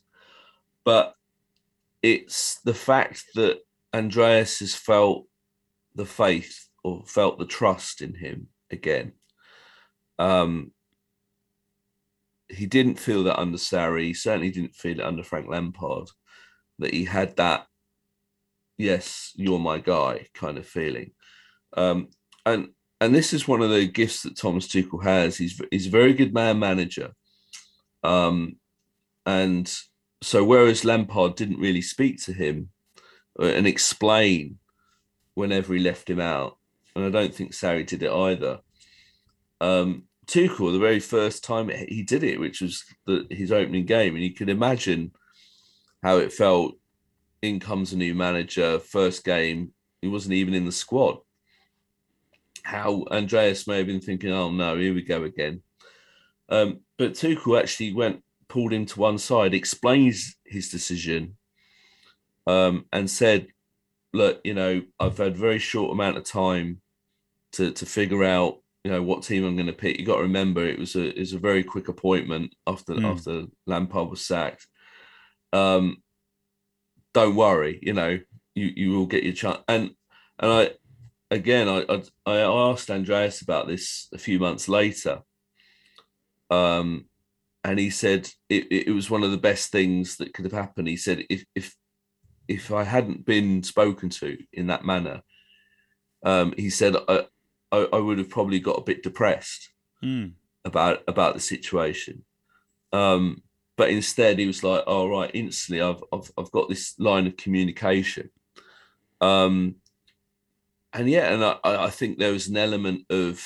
but 0.84 1.14
it's 2.02 2.60
the 2.64 2.74
fact 2.74 3.24
that 3.34 3.58
Andreas 3.92 4.60
has 4.60 4.74
felt 4.74 5.26
the 5.94 6.06
faith 6.06 6.68
or 6.84 7.02
felt 7.06 7.38
the 7.38 7.46
trust 7.46 8.02
in 8.02 8.14
him 8.14 8.48
again. 8.70 9.12
Um, 10.18 10.72
he 12.48 12.66
didn't 12.66 12.98
feel 12.98 13.24
that 13.24 13.38
under 13.38 13.58
Sarri. 13.58 14.04
He 14.04 14.14
certainly 14.14 14.50
didn't 14.50 14.74
feel 14.74 15.00
it 15.00 15.06
under 15.06 15.22
Frank 15.22 15.48
Lampard. 15.48 16.08
That 16.78 16.92
he 16.92 17.04
had 17.04 17.36
that, 17.36 17.66
yes, 18.76 19.32
you're 19.36 19.58
my 19.58 19.78
guy 19.78 20.26
kind 20.34 20.58
of 20.58 20.66
feeling. 20.66 21.12
Um, 21.76 22.08
and 22.44 22.68
and 23.00 23.14
this 23.14 23.32
is 23.32 23.46
one 23.46 23.62
of 23.62 23.70
the 23.70 23.86
gifts 23.86 24.22
that 24.22 24.36
Thomas 24.36 24.68
Tuchel 24.68 25.02
has. 25.02 25.36
He's 25.36 25.60
he's 25.70 25.86
a 25.86 25.90
very 25.90 26.14
good 26.14 26.32
man 26.32 26.58
manager. 26.58 27.12
Um, 28.02 28.56
and 29.24 29.72
so 30.22 30.44
whereas 30.44 30.84
Lampard 30.84 31.34
didn't 31.34 31.60
really 31.60 31.82
speak 31.82 32.22
to 32.24 32.32
him 32.32 32.70
uh, 33.38 33.46
and 33.46 33.66
explain 33.66 34.58
whenever 35.34 35.74
he 35.74 35.80
left 35.80 36.08
him 36.08 36.20
out, 36.20 36.56
and 36.94 37.04
I 37.04 37.10
don't 37.10 37.34
think 37.34 37.52
Sarri 37.52 37.86
did 37.86 38.02
it 38.02 38.10
either. 38.10 38.60
Um, 39.60 40.04
Tuchel, 40.26 40.72
the 40.72 40.78
very 40.78 41.00
first 41.00 41.44
time 41.44 41.68
he 41.68 42.02
did 42.02 42.24
it, 42.24 42.40
which 42.40 42.60
was 42.60 42.84
the, 43.06 43.26
his 43.30 43.52
opening 43.52 43.86
game, 43.86 44.14
and 44.14 44.24
you 44.24 44.34
can 44.34 44.48
imagine 44.48 45.12
how 46.02 46.18
it 46.18 46.32
felt. 46.32 46.74
In 47.42 47.60
comes 47.60 47.92
a 47.92 47.96
new 47.96 48.14
manager, 48.14 48.80
first 48.80 49.22
game, 49.22 49.72
he 50.00 50.08
wasn't 50.08 50.34
even 50.34 50.54
in 50.54 50.64
the 50.64 50.72
squad. 50.72 51.18
How 52.62 53.04
Andreas 53.10 53.68
may 53.68 53.78
have 53.78 53.86
been 53.86 54.00
thinking, 54.00 54.32
"Oh 54.32 54.50
no, 54.50 54.76
here 54.76 54.94
we 54.94 55.02
go 55.02 55.22
again." 55.22 55.62
Um, 56.48 56.80
but 56.96 57.12
Tuchel 57.12 57.60
actually 57.60 57.92
went, 57.92 58.24
pulled 58.48 58.72
him 58.72 58.86
to 58.86 58.98
one 58.98 59.18
side, 59.18 59.54
explains 59.54 60.34
his 60.44 60.70
decision, 60.70 61.36
um, 62.46 62.86
and 62.90 63.08
said, 63.08 63.48
"Look, 64.12 64.40
you 64.42 64.54
know, 64.54 64.82
I've 64.98 65.18
had 65.18 65.32
a 65.32 65.44
very 65.46 65.58
short 65.58 65.92
amount 65.92 66.16
of 66.16 66.24
time 66.24 66.80
to 67.52 67.70
to 67.72 67.86
figure 67.86 68.24
out 68.24 68.62
you 68.86 68.92
know 68.92 69.02
what 69.02 69.24
team 69.24 69.44
I'm 69.44 69.56
going 69.56 69.66
to 69.66 69.72
pick. 69.72 69.98
You 69.98 70.06
got 70.06 70.18
to 70.18 70.22
remember 70.22 70.64
it 70.64 70.78
was 70.78 70.94
a 70.94 71.12
is 71.18 71.32
a 71.32 71.40
very 71.40 71.64
quick 71.64 71.88
appointment 71.88 72.54
after 72.68 72.94
mm. 72.94 73.04
after 73.04 73.46
Lampard 73.66 74.10
was 74.10 74.24
sacked. 74.24 74.64
Um, 75.52 75.96
don't 77.12 77.34
worry, 77.34 77.80
you 77.82 77.94
know 77.94 78.20
you 78.54 78.72
you 78.76 78.92
will 78.92 79.06
get 79.06 79.24
your 79.24 79.32
chance. 79.32 79.58
And 79.66 79.90
and 80.38 80.52
I 80.52 80.70
again 81.32 81.68
I, 81.68 81.84
I 81.90 82.02
I 82.26 82.36
asked 82.70 82.88
Andreas 82.88 83.42
about 83.42 83.66
this 83.66 84.06
a 84.14 84.18
few 84.18 84.38
months 84.38 84.68
later. 84.68 85.22
Um, 86.48 87.06
and 87.64 87.80
he 87.80 87.90
said 87.90 88.28
it, 88.48 88.68
it 88.70 88.94
was 88.94 89.10
one 89.10 89.24
of 89.24 89.32
the 89.32 89.36
best 89.36 89.72
things 89.72 90.18
that 90.18 90.32
could 90.32 90.44
have 90.44 90.52
happened. 90.52 90.86
He 90.86 90.96
said 90.96 91.24
if 91.28 91.44
if 91.56 91.74
if 92.46 92.70
I 92.70 92.84
hadn't 92.84 93.26
been 93.26 93.64
spoken 93.64 94.10
to 94.10 94.38
in 94.52 94.68
that 94.68 94.84
manner, 94.84 95.22
um, 96.24 96.54
he 96.56 96.70
said 96.70 96.94
I, 97.08 97.24
I, 97.72 97.88
I 97.92 97.98
would 97.98 98.18
have 98.18 98.30
probably 98.30 98.60
got 98.60 98.78
a 98.78 98.84
bit 98.84 99.02
depressed 99.02 99.70
mm. 100.02 100.32
about 100.64 101.02
about 101.08 101.34
the 101.34 101.40
situation. 101.40 102.24
Um, 102.92 103.42
but 103.76 103.90
instead, 103.90 104.38
he 104.38 104.46
was 104.46 104.62
like, 104.62 104.84
"All 104.86 105.04
oh, 105.04 105.20
right, 105.20 105.30
instantly, 105.34 105.82
I've, 105.82 106.02
I've 106.12 106.30
I've 106.38 106.50
got 106.50 106.68
this 106.68 106.98
line 106.98 107.26
of 107.26 107.36
communication." 107.36 108.30
Um, 109.20 109.76
and 110.92 111.10
yeah, 111.10 111.32
and 111.32 111.44
I, 111.44 111.58
I 111.62 111.90
think 111.90 112.18
there 112.18 112.32
was 112.32 112.48
an 112.48 112.56
element 112.56 113.04
of, 113.10 113.44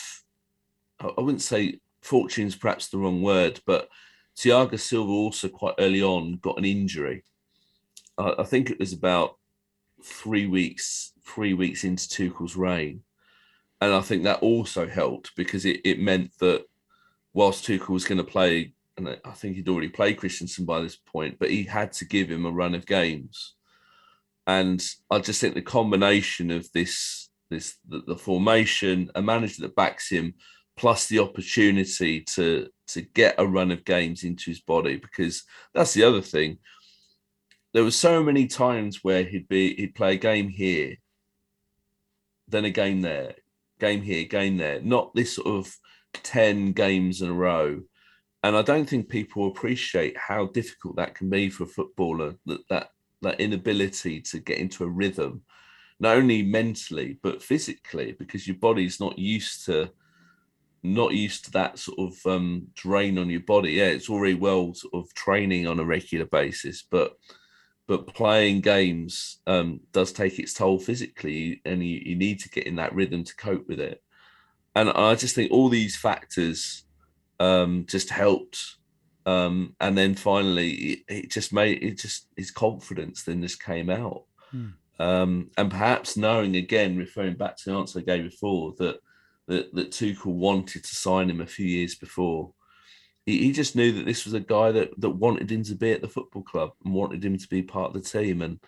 I 1.01 1.21
wouldn't 1.21 1.43
say 1.43 1.81
fortune's 2.03 2.55
perhaps 2.55 2.89
the 2.89 2.99
wrong 2.99 3.23
word, 3.23 3.61
but 3.67 3.89
Thiago 4.37 4.79
Silva 4.79 5.11
also 5.11 5.49
quite 5.49 5.75
early 5.79 6.03
on 6.03 6.39
got 6.41 6.59
an 6.59 6.65
injury. 6.65 7.25
I, 8.17 8.35
I 8.39 8.45
think 8.45 8.71
it 8.71 8.79
was 8.79 8.93
about 8.93 9.37
three 10.03 10.47
weeks, 10.47 11.13
three 11.25 11.55
weeks 11.55 11.85
into 11.85 12.09
Tuchel's 12.09 12.57
reign, 12.57 13.03
and 13.81 13.95
I 13.95 14.01
think 14.01 14.25
that 14.25 14.43
also 14.43 14.87
helped 14.87 15.35
because 15.37 15.65
it, 15.65 15.81
it 15.85 16.01
meant 16.01 16.33
that 16.41 16.65
whilst 17.33 17.67
Tuchel 17.67 17.89
was 17.91 18.05
going 18.05 18.19
to 18.19 18.25
play, 18.25 18.75
and 18.97 19.09
I 19.25 19.31
think 19.31 19.57
he'd 19.57 19.69
already 19.69 19.89
played 19.89 20.19
Christensen 20.19 20.67
by 20.67 20.81
this 20.81 20.97
point, 20.97 21.39
but 21.39 21.51
he 21.51 21.65
had 21.65 21.93
to 21.95 22.05
give 22.05 22.31
him 22.31 22.45
a 22.45 22.51
run 22.51 22.75
of 22.75 22.87
games. 22.87 23.55
And 24.47 24.85
I 25.11 25.21
just 25.21 25.41
think 25.41 25.55
the 25.55 25.63
combination 25.63 26.51
of 26.51 26.71
this, 26.73 27.31
this 27.49 27.77
the, 27.89 28.03
the 28.07 28.17
formation, 28.17 29.11
a 29.15 29.23
manager 29.23 29.63
that 29.63 29.77
backs 29.77 30.11
him, 30.11 30.35
plus 30.77 31.07
the 31.07 31.21
opportunity 31.21 32.23
to 32.23 32.69
to 32.89 33.03
get 33.03 33.37
a 33.39 33.47
run 33.47 33.71
of 33.71 33.85
games 33.85 34.25
into 34.25 34.51
his 34.51 34.61
body, 34.61 34.97
because 34.97 35.45
that's 35.73 35.95
the 35.95 36.03
other 36.03 36.21
thing. 36.21 36.59
There 37.73 37.85
were 37.85 37.93
so 37.93 38.23
many 38.23 38.49
times 38.49 38.99
where 39.03 39.23
he'd 39.23 39.49
be 39.49 39.75
he'd 39.77 39.95
play 39.95 40.15
a 40.15 40.17
game 40.17 40.49
here, 40.49 40.97
then 42.49 42.65
a 42.65 42.71
game 42.71 43.01
there, 43.01 43.35
game 43.81 44.03
here, 44.03 44.25
game 44.25 44.57
there, 44.57 44.81
not 44.81 45.15
this 45.15 45.35
sort 45.35 45.49
of 45.49 45.75
10 46.13 46.73
games 46.73 47.23
in 47.23 47.31
a 47.31 47.33
row. 47.33 47.81
And 48.43 48.57
I 48.57 48.63
don't 48.63 48.89
think 48.89 49.09
people 49.09 49.49
appreciate 49.49 50.17
how 50.17 50.47
difficult 50.47 50.97
that 50.97 51.15
can 51.15 51.29
be 51.29 51.51
for 51.51 51.65
a 51.65 51.69
footballer, 51.69 52.35
that, 52.47 52.61
that, 52.71 52.91
that 53.23 53.41
inability 53.41 54.21
to 54.23 54.39
get 54.39 54.59
into 54.59 54.85
a 54.85 54.89
rhythm, 54.89 55.43
not 55.99 56.17
only 56.17 56.43
mentally, 56.43 57.19
but 57.23 57.43
physically, 57.43 58.13
because 58.13 58.47
your 58.47 58.57
body's 58.57 59.01
not 59.01 59.19
used 59.19 59.67
to 59.67 59.91
not 60.83 61.13
used 61.13 61.45
to 61.45 61.51
that 61.51 61.79
sort 61.79 61.99
of 61.99 62.15
um, 62.27 62.67
drain 62.75 63.19
on 63.19 63.29
your 63.29 63.41
body. 63.41 63.73
Yeah, 63.73 63.89
it's 63.89 64.09
already 64.09 64.35
well 64.35 64.73
sort 64.73 64.95
of 64.95 65.13
training 65.15 65.67
on 65.67 65.79
a 65.79 65.85
regular 65.85 66.25
basis, 66.27 66.85
but 66.91 67.17
but 67.91 68.07
playing 68.07 68.61
games 68.61 69.39
um, 69.49 69.81
does 69.91 70.13
take 70.13 70.39
its 70.39 70.55
toll 70.55 70.79
physically, 70.79 71.61
and 71.65 71.85
you, 71.85 72.01
you 72.05 72.15
need 72.15 72.39
to 72.39 72.49
get 72.49 72.69
in 72.69 72.77
that 72.77 72.95
rhythm 72.95 73.25
to 73.25 73.35
cope 73.35 73.67
with 73.67 73.81
it. 73.81 74.01
And 74.77 74.91
I 74.91 75.17
just 75.17 75.35
think 75.35 75.51
all 75.51 75.69
these 75.69 75.97
factors 75.97 76.85
um, 77.41 77.87
just 77.89 78.09
helped. 78.09 78.77
Um, 79.27 79.75
and 79.81 79.99
then 79.99 80.15
finally, 80.15 80.71
it, 80.71 80.99
it, 81.09 81.31
just 81.33 81.53
made 81.53 81.83
it 81.83 81.99
just 81.99 82.29
his 82.37 82.53
confidence 82.53 83.25
then 83.25 83.43
just 83.43 83.61
came 83.61 83.91
out. 83.91 84.23
Hmm. 84.53 84.69
Um, 85.01 85.51
and 85.59 85.69
perhaps 85.69 86.17
knowing 86.17 86.55
again, 86.55 86.97
referring 86.97 87.35
back 87.35 87.57
to 87.57 87.71
the 87.71 87.77
answer 87.77 87.99
I 87.99 88.03
gave 88.03 88.23
before, 88.23 88.73
that 88.79 89.01
that 89.49 89.75
that 89.75 89.91
Tuchel 89.91 90.27
wanted 90.27 90.85
to 90.85 90.95
sign 90.95 91.29
him 91.29 91.41
a 91.41 91.47
few 91.47 91.67
years 91.67 91.97
before, 91.97 92.53
he, 93.27 93.39
he 93.39 93.53
just 93.53 93.77
knew 93.77 93.93
that 93.93 94.07
this 94.07 94.25
was 94.25 94.35
a 94.35 94.41
guy 94.41 94.73
that 94.73 94.99
that 95.01 95.11
wanted 95.11 95.51
him 95.51 95.63
to 95.65 95.75
be 95.75 95.93
at 95.93 96.01
the 96.01 96.09
football 96.09 96.43
club 96.43 96.73
and 96.85 96.95
wanted 96.95 97.25
him 97.25 97.37
to 97.37 97.49
be 97.49 97.63
part 97.63 97.95
of 97.95 98.03
the 98.03 98.09
team, 98.09 98.43
and 98.43 98.61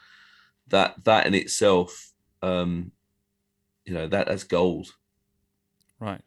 that 0.68 1.04
that 1.04 1.26
in 1.26 1.34
itself, 1.34 2.12
um, 2.42 2.92
you 3.84 3.94
know, 3.94 4.06
that 4.06 4.26
that's 4.26 4.44
gold. 4.44 4.88
Right. 5.98 6.22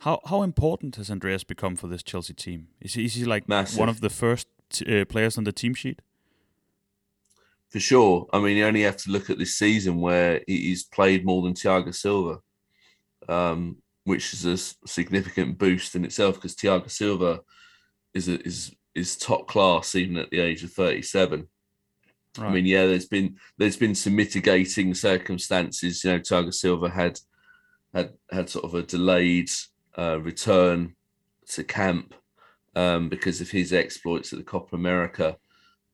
How 0.00 0.20
how 0.26 0.42
important 0.42 0.96
has 0.96 1.10
Andreas 1.10 1.44
become 1.44 1.76
for 1.76 1.86
this 1.86 2.02
Chelsea 2.02 2.34
team? 2.34 2.68
Is 2.80 2.94
he, 2.94 3.06
is 3.06 3.14
he 3.14 3.24
like 3.24 3.48
Massive. 3.48 3.78
one 3.78 3.88
of 3.88 4.00
the 4.00 4.10
first 4.10 4.48
uh, 4.86 5.04
players 5.06 5.38
on 5.38 5.44
the 5.44 5.52
team 5.52 5.74
sheet? 5.74 6.02
For 7.70 7.80
sure. 7.80 8.28
I 8.32 8.38
mean, 8.38 8.56
you 8.56 8.66
only 8.66 8.82
have 8.82 8.98
to 8.98 9.10
look 9.10 9.30
at 9.30 9.38
this 9.38 9.56
season 9.56 10.00
where 10.00 10.42
he's 10.46 10.84
played 10.84 11.24
more 11.24 11.42
than 11.42 11.54
Thiago 11.54 11.92
Silva, 11.92 12.38
um, 13.28 13.78
which 14.04 14.32
is 14.32 14.44
a 14.44 14.56
significant 14.86 15.58
boost 15.58 15.94
in 15.94 16.04
itself 16.04 16.36
because 16.36 16.54
Thiago 16.54 16.90
Silva 16.90 17.40
is 18.12 18.28
a, 18.28 18.40
is 18.46 18.74
is 18.94 19.16
top 19.16 19.48
class 19.48 19.94
even 19.94 20.16
at 20.16 20.30
the 20.30 20.38
age 20.38 20.62
of 20.62 20.72
37. 20.72 21.48
Right. 22.38 22.48
I 22.48 22.52
mean, 22.52 22.66
yeah, 22.66 22.86
there's 22.86 23.06
been 23.06 23.36
there's 23.58 23.76
been 23.76 23.94
some 23.94 24.16
mitigating 24.16 24.94
circumstances. 24.94 26.02
You 26.02 26.12
know, 26.12 26.18
Thiago 26.20 26.52
Silva 26.52 26.88
had 26.88 27.18
had 27.92 28.12
had 28.30 28.50
sort 28.50 28.64
of 28.64 28.74
a 28.74 28.82
delayed 28.82 29.50
uh, 29.96 30.20
return 30.20 30.94
to 31.50 31.64
camp 31.64 32.14
um, 32.74 33.08
because 33.08 33.40
of 33.40 33.50
his 33.50 33.72
exploits 33.72 34.32
at 34.32 34.38
the 34.38 34.44
Copa 34.44 34.74
America. 34.74 35.36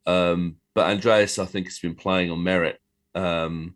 Um, 0.07 0.57
but 0.75 0.88
Andreas, 0.88 1.38
I 1.38 1.44
think, 1.44 1.66
has 1.66 1.79
been 1.79 1.94
playing 1.94 2.31
on 2.31 2.42
merit. 2.42 2.81
Um, 3.14 3.75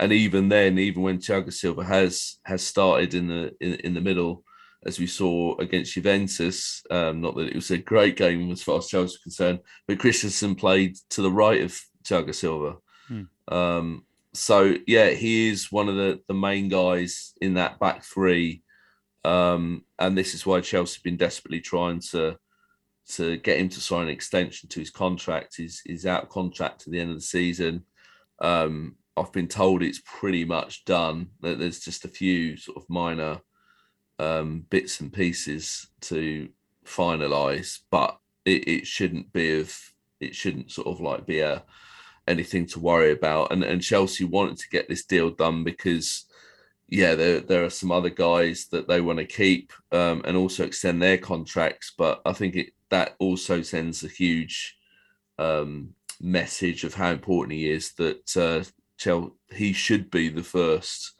and 0.00 0.12
even 0.12 0.48
then, 0.48 0.78
even 0.78 1.02
when 1.02 1.18
Thiago 1.18 1.52
Silva 1.52 1.84
has 1.84 2.38
has 2.44 2.66
started 2.66 3.12
in 3.12 3.28
the 3.28 3.54
in, 3.60 3.74
in 3.74 3.94
the 3.94 4.00
middle, 4.00 4.42
as 4.86 4.98
we 4.98 5.06
saw 5.06 5.56
against 5.58 5.92
Juventus, 5.92 6.82
um, 6.90 7.20
not 7.20 7.36
that 7.36 7.48
it 7.48 7.54
was 7.54 7.70
a 7.70 7.76
great 7.78 8.16
game 8.16 8.50
as 8.50 8.62
far 8.62 8.78
as 8.78 8.88
Chelsea 8.88 9.04
was 9.04 9.18
concerned, 9.18 9.58
but 9.86 9.98
Christensen 9.98 10.54
played 10.54 10.96
to 11.10 11.20
the 11.20 11.30
right 11.30 11.60
of 11.60 11.78
Thiago 12.02 12.34
Silva. 12.34 12.76
Hmm. 13.08 13.22
Um, 13.48 14.04
so 14.32 14.74
yeah, 14.86 15.10
he 15.10 15.50
is 15.50 15.70
one 15.70 15.90
of 15.90 15.96
the 15.96 16.20
the 16.28 16.34
main 16.34 16.68
guys 16.68 17.34
in 17.42 17.54
that 17.54 17.78
back 17.78 18.02
three, 18.02 18.62
um, 19.26 19.84
and 19.98 20.16
this 20.16 20.32
is 20.32 20.46
why 20.46 20.62
Chelsea 20.62 20.96
have 20.96 21.04
been 21.04 21.18
desperately 21.18 21.60
trying 21.60 22.00
to 22.12 22.38
to 23.16 23.36
get 23.36 23.58
him 23.58 23.68
to 23.68 23.80
sign 23.80 24.04
an 24.04 24.08
extension 24.08 24.70
to 24.70 24.80
his 24.80 24.90
contract. 24.90 25.56
He's 25.58 25.82
he's 25.84 26.06
out 26.06 26.30
contract 26.30 26.80
to 26.82 26.90
the 26.90 27.00
end 27.00 27.10
of 27.10 27.16
the 27.16 27.22
season. 27.22 27.84
Um, 28.40 28.96
I've 29.16 29.32
been 29.32 29.48
told 29.48 29.82
it's 29.82 30.02
pretty 30.04 30.44
much 30.44 30.84
done. 30.84 31.30
That 31.40 31.58
there's 31.58 31.80
just 31.80 32.04
a 32.04 32.08
few 32.08 32.56
sort 32.56 32.78
of 32.78 32.88
minor 32.88 33.40
um, 34.18 34.66
bits 34.70 35.00
and 35.00 35.12
pieces 35.12 35.88
to 36.02 36.48
finalise, 36.86 37.80
but 37.90 38.18
it, 38.44 38.68
it 38.68 38.86
shouldn't 38.86 39.32
be 39.32 39.60
of 39.60 39.78
it 40.20 40.34
shouldn't 40.34 40.70
sort 40.70 40.86
of 40.86 41.00
like 41.00 41.26
be 41.26 41.40
a 41.40 41.64
anything 42.28 42.66
to 42.66 42.80
worry 42.80 43.12
about. 43.12 43.52
And 43.52 43.64
and 43.64 43.82
Chelsea 43.82 44.24
wanted 44.24 44.58
to 44.58 44.68
get 44.70 44.88
this 44.88 45.04
deal 45.04 45.30
done 45.30 45.64
because 45.64 46.26
yeah, 46.88 47.14
there 47.14 47.40
there 47.40 47.64
are 47.64 47.70
some 47.70 47.92
other 47.92 48.10
guys 48.10 48.66
that 48.72 48.88
they 48.88 49.00
want 49.00 49.18
to 49.18 49.24
keep 49.24 49.72
um, 49.92 50.22
and 50.24 50.36
also 50.36 50.64
extend 50.64 51.00
their 51.00 51.18
contracts. 51.18 51.92
But 51.96 52.20
I 52.26 52.32
think 52.32 52.56
it 52.56 52.72
that 52.90 53.14
also 53.18 53.62
sends 53.62 54.02
a 54.02 54.08
huge 54.08 54.76
um, 55.38 55.94
message 56.20 56.84
of 56.84 56.94
how 56.94 57.10
important 57.10 57.58
he 57.58 57.70
is. 57.70 57.92
That 57.92 58.36
uh, 58.36 58.64
Chelsea, 59.00 59.32
he 59.50 59.72
should 59.72 60.10
be 60.10 60.28
the 60.28 60.42
first 60.42 61.14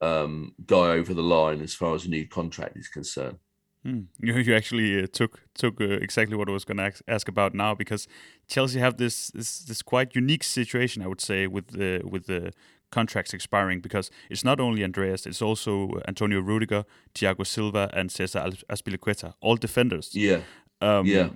um, 0.00 0.54
guy 0.66 0.88
over 0.98 1.14
the 1.14 1.22
line 1.22 1.60
as 1.60 1.74
far 1.74 1.94
as 1.94 2.06
a 2.06 2.08
new 2.08 2.26
contract 2.26 2.76
is 2.76 2.88
concerned. 2.88 3.36
Hmm. 3.84 4.02
You, 4.20 4.34
you 4.34 4.54
actually 4.54 5.02
uh, 5.02 5.06
took 5.12 5.40
took 5.54 5.80
uh, 5.80 5.84
exactly 5.84 6.36
what 6.36 6.48
I 6.48 6.52
was 6.52 6.64
going 6.64 6.78
to 6.78 6.84
ask, 6.84 7.02
ask, 7.08 7.28
about 7.28 7.52
now 7.52 7.74
because 7.74 8.08
Chelsea 8.48 8.78
have 8.78 8.96
this, 8.96 9.30
this 9.34 9.58
this 9.58 9.82
quite 9.82 10.14
unique 10.14 10.44
situation, 10.44 11.02
I 11.02 11.08
would 11.08 11.20
say, 11.20 11.46
with 11.46 11.68
the 11.68 12.00
with 12.04 12.26
the 12.26 12.52
contracts 12.90 13.34
expiring 13.34 13.80
because 13.80 14.10
it's 14.30 14.44
not 14.44 14.60
only 14.60 14.84
Andreas, 14.84 15.26
it's 15.26 15.42
also 15.42 16.00
Antonio 16.06 16.40
Rudiger, 16.40 16.84
Thiago 17.14 17.44
Silva, 17.44 17.90
and 17.92 18.10
Cesar 18.10 18.50
Azpilicueta, 18.70 19.34
all 19.40 19.56
defenders. 19.56 20.14
Yeah. 20.14 20.40
Um, 20.80 21.06
yeah. 21.06 21.30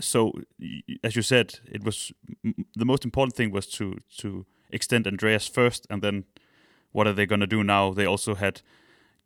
So, 0.00 0.32
as 1.04 1.14
you 1.16 1.22
said, 1.22 1.60
it 1.70 1.84
was 1.84 2.12
the 2.74 2.84
most 2.84 3.04
important 3.04 3.36
thing 3.36 3.52
was 3.52 3.66
to 3.78 3.98
to 4.18 4.44
extend 4.70 5.06
Andreas 5.06 5.48
first, 5.48 5.86
and 5.90 6.02
then 6.02 6.24
what 6.92 7.06
are 7.06 7.12
they 7.12 7.26
going 7.26 7.40
to 7.40 7.46
do 7.46 7.62
now? 7.62 7.92
They 7.92 8.06
also 8.06 8.34
had 8.34 8.62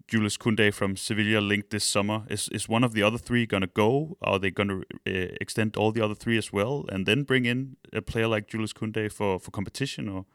Julius 0.08 0.36
Koundé 0.36 0.74
from 0.74 0.96
Sevilla 0.96 1.40
linked 1.40 1.70
this 1.70 1.84
summer. 1.84 2.24
Is 2.28 2.48
is 2.48 2.68
one 2.68 2.84
of 2.84 2.92
the 2.94 3.02
other 3.02 3.18
three 3.18 3.46
going 3.46 3.60
to 3.60 3.68
go? 3.68 4.16
Are 4.20 4.38
they 4.38 4.50
going 4.50 4.68
to 4.68 4.82
uh, 5.06 5.36
extend 5.40 5.76
all 5.76 5.92
the 5.92 6.04
other 6.04 6.16
three 6.16 6.38
as 6.38 6.52
well, 6.52 6.84
and 6.88 7.06
then 7.06 7.22
bring 7.22 7.44
in 7.44 7.76
a 7.92 8.02
player 8.02 8.26
like 8.26 8.48
Julius 8.48 8.72
Koundé 8.72 9.10
for 9.12 9.38
for 9.38 9.50
competition? 9.50 10.08
Or 10.08 10.26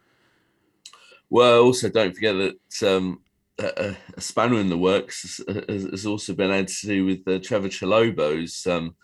well, 1.28 1.62
also 1.62 1.88
don't 1.90 2.14
forget 2.14 2.36
that 2.36 2.88
um, 2.88 3.20
a, 3.58 3.96
a, 4.16 4.20
spanner 4.20 4.60
in 4.60 4.68
the 4.68 4.78
works 4.78 5.42
has, 5.46 5.84
has, 5.84 6.06
also 6.06 6.34
been 6.34 6.50
added 6.50 6.68
to 6.68 6.86
do 6.86 7.04
with 7.04 7.20
uh, 7.26 7.38
Trevoh 7.38 7.68
Chalobah's 7.68 8.66
um, 8.66 8.94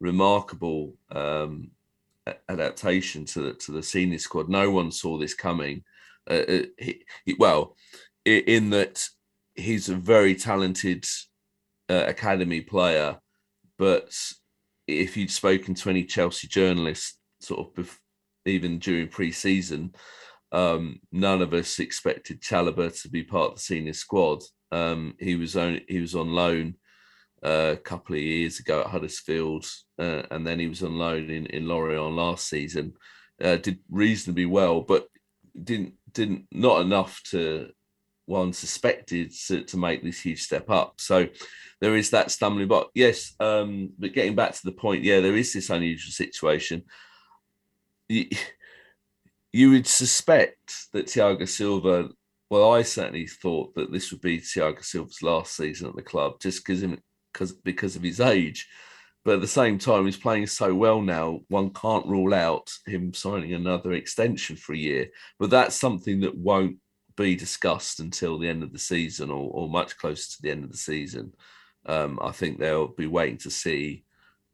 remarkable 0.00 0.94
um, 1.10 1.70
adaptation 2.48 3.24
to 3.24 3.40
the 3.42 3.54
to 3.54 3.72
the 3.72 3.82
senior 3.82 4.18
squad. 4.18 4.48
No 4.48 4.70
one 4.70 4.90
saw 4.90 5.18
this 5.18 5.34
coming. 5.34 5.82
Uh, 6.28 6.42
uh 6.48 6.62
he, 6.78 7.04
he, 7.24 7.36
well, 7.38 7.76
in 8.24 8.70
that 8.70 9.04
he's 9.54 9.88
a 9.88 9.94
very 9.94 10.34
talented 10.34 11.04
uh, 11.88 12.04
academy 12.06 12.60
player, 12.60 13.18
but 13.78 14.12
if 14.86 15.16
you'd 15.16 15.30
spoken 15.30 15.74
to 15.74 15.90
any 15.90 16.04
Chelsea 16.04 16.48
journalists, 16.48 17.18
sort 17.40 17.60
of 17.60 17.74
bef- 17.74 17.98
even 18.44 18.78
during 18.78 19.08
pre-season, 19.08 19.92
um, 20.52 21.00
none 21.12 21.42
of 21.42 21.52
us 21.52 21.78
expected 21.78 22.40
Chalobah 22.40 23.00
to 23.02 23.08
be 23.08 23.22
part 23.22 23.50
of 23.50 23.54
the 23.56 23.62
senior 23.62 23.92
squad. 23.92 24.42
Um, 24.72 25.14
he 25.18 25.36
was 25.36 25.56
on 25.56 25.80
he 25.88 26.00
was 26.00 26.14
on 26.14 26.32
loan 26.32 26.74
a 27.42 27.76
couple 27.82 28.16
of 28.16 28.22
years 28.22 28.60
ago 28.60 28.80
at 28.80 28.86
Huddersfield, 28.86 29.66
uh, 29.98 30.22
and 30.30 30.46
then 30.46 30.58
he 30.58 30.68
was 30.68 30.82
on 30.82 30.98
loan 30.98 31.30
in 31.30 31.46
in 31.46 31.66
Lorient 31.66 32.14
last 32.14 32.48
season. 32.48 32.94
Uh, 33.42 33.56
did 33.56 33.78
reasonably 33.90 34.46
well, 34.46 34.80
but 34.80 35.06
didn't 35.62 35.94
didn't 36.12 36.46
not 36.50 36.80
enough 36.80 37.20
to 37.30 37.70
one 38.26 38.52
suspected 38.52 39.32
to, 39.46 39.62
to 39.62 39.76
make 39.76 40.02
this 40.02 40.20
huge 40.20 40.42
step 40.42 40.68
up. 40.68 40.94
So 41.00 41.28
there 41.80 41.96
is 41.96 42.10
that 42.10 42.30
stumbling 42.30 42.68
block. 42.68 42.90
Yes, 42.94 43.34
um, 43.40 43.90
but 43.98 44.12
getting 44.12 44.34
back 44.34 44.52
to 44.52 44.64
the 44.64 44.72
point, 44.72 45.04
yeah, 45.04 45.20
there 45.20 45.36
is 45.36 45.52
this 45.52 45.70
unusual 45.70 46.12
situation. 46.12 46.82
You, 48.08 48.26
you 49.52 49.70
would 49.70 49.86
suspect 49.86 50.92
that 50.92 51.06
Thiago 51.06 51.48
Silva. 51.48 52.10
Well, 52.50 52.72
I 52.72 52.82
certainly 52.82 53.26
thought 53.26 53.74
that 53.74 53.90
this 53.90 54.12
would 54.12 54.20
be 54.20 54.38
Thiago 54.38 54.84
Silva's 54.84 55.22
last 55.22 55.56
season 55.56 55.88
at 55.88 55.96
the 55.96 56.02
club, 56.02 56.40
just 56.40 56.64
because 56.64 56.82
because 57.36 57.52
because 57.52 57.96
of 57.96 58.02
his 58.02 58.20
age. 58.20 58.66
But 59.24 59.34
at 59.34 59.40
the 59.40 59.48
same 59.48 59.78
time, 59.78 60.04
he's 60.06 60.16
playing 60.16 60.46
so 60.46 60.74
well 60.74 61.02
now. 61.02 61.40
One 61.48 61.70
can't 61.70 62.06
rule 62.06 62.32
out 62.32 62.70
him 62.86 63.12
signing 63.12 63.54
another 63.54 63.92
extension 63.92 64.56
for 64.56 64.72
a 64.72 64.78
year. 64.78 65.08
But 65.38 65.50
that's 65.50 65.74
something 65.74 66.20
that 66.20 66.36
won't 66.36 66.76
be 67.16 67.34
discussed 67.34 67.98
until 67.98 68.38
the 68.38 68.48
end 68.48 68.62
of 68.62 68.72
the 68.72 68.78
season, 68.78 69.30
or, 69.30 69.50
or 69.50 69.68
much 69.68 69.98
closer 69.98 70.30
to 70.30 70.42
the 70.42 70.50
end 70.50 70.64
of 70.64 70.70
the 70.70 70.76
season. 70.76 71.34
Um, 71.86 72.18
I 72.22 72.30
think 72.30 72.58
they'll 72.58 72.88
be 72.88 73.06
waiting 73.06 73.38
to 73.38 73.50
see 73.50 74.04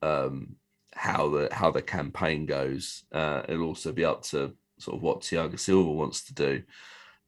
um, 0.00 0.56
how 0.94 1.28
the 1.28 1.48
how 1.52 1.70
the 1.70 1.82
campaign 1.82 2.46
goes. 2.46 3.04
Uh, 3.12 3.42
it'll 3.48 3.66
also 3.66 3.92
be 3.92 4.04
up 4.04 4.22
to 4.22 4.54
sort 4.78 4.96
of 4.96 5.02
what 5.02 5.20
Thiago 5.20 5.58
Silva 5.58 5.90
wants 5.90 6.24
to 6.24 6.34
do. 6.34 6.62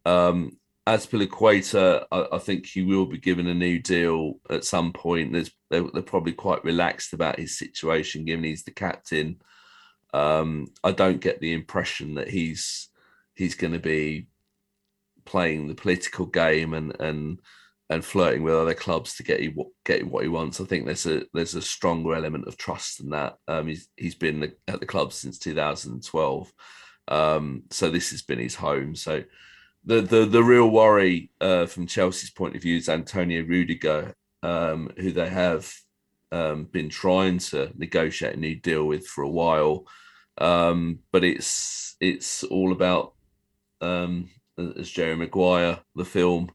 Um, 0.06 0.58
Azpilicueta, 0.86 2.04
I, 2.12 2.26
I, 2.32 2.38
think 2.38 2.66
he 2.66 2.82
will 2.82 3.06
be 3.06 3.16
given 3.16 3.46
a 3.46 3.54
new 3.54 3.78
deal 3.78 4.34
at 4.50 4.64
some 4.64 4.92
point. 4.92 5.32
There's, 5.32 5.50
they're, 5.70 5.84
they're, 5.92 6.02
probably 6.02 6.32
quite 6.32 6.62
relaxed 6.62 7.14
about 7.14 7.38
his 7.38 7.56
situation, 7.56 8.26
given 8.26 8.44
he's 8.44 8.64
the 8.64 8.70
captain. 8.70 9.40
Um, 10.12 10.68
I 10.82 10.92
don't 10.92 11.20
get 11.22 11.40
the 11.40 11.54
impression 11.54 12.14
that 12.16 12.28
he's 12.28 12.90
he's 13.34 13.54
going 13.54 13.72
to 13.72 13.80
be 13.80 14.28
playing 15.24 15.68
the 15.68 15.74
political 15.74 16.26
game 16.26 16.74
and 16.74 16.94
and 17.00 17.40
and 17.90 18.04
flirting 18.04 18.42
with 18.42 18.54
other 18.54 18.74
clubs 18.74 19.16
to 19.16 19.22
get 19.22 19.40
he, 19.40 19.54
get 19.84 20.06
what 20.06 20.22
he 20.22 20.28
wants. 20.28 20.60
I 20.60 20.64
think 20.64 20.84
there's 20.84 21.06
a 21.06 21.22
there's 21.32 21.54
a 21.54 21.62
stronger 21.62 22.14
element 22.14 22.46
of 22.46 22.56
trust 22.56 22.98
than 22.98 23.10
that. 23.10 23.36
Um, 23.48 23.68
he's 23.68 23.88
he's 23.96 24.14
been 24.14 24.52
at 24.68 24.80
the 24.80 24.86
club 24.86 25.12
since 25.12 25.38
2012. 25.38 26.52
Um, 27.08 27.64
so 27.70 27.90
this 27.90 28.10
has 28.10 28.22
been 28.22 28.38
his 28.38 28.54
home. 28.54 28.94
So 28.94 29.24
the 29.84 30.00
the 30.00 30.24
the 30.24 30.42
real 30.42 30.68
worry 30.68 31.30
uh, 31.40 31.66
from 31.66 31.86
Chelsea's 31.86 32.30
point 32.30 32.56
of 32.56 32.62
view 32.62 32.76
is 32.76 32.88
Antonio 32.88 33.42
Rudiger, 33.42 34.14
um, 34.42 34.90
who 34.96 35.12
they 35.12 35.28
have 35.28 35.72
um, 36.32 36.64
been 36.64 36.88
trying 36.88 37.38
to 37.38 37.70
negotiate 37.76 38.36
a 38.36 38.40
new 38.40 38.56
deal 38.56 38.84
with 38.84 39.06
for 39.06 39.22
a 39.22 39.28
while. 39.28 39.86
Um, 40.38 41.00
but 41.12 41.22
it's 41.22 41.96
it's 42.00 42.44
all 42.44 42.72
about 42.72 43.14
um, 43.80 44.30
as 44.58 44.90
Jerry 44.90 45.16
Maguire, 45.16 45.80
the 45.94 46.04
film, 46.04 46.50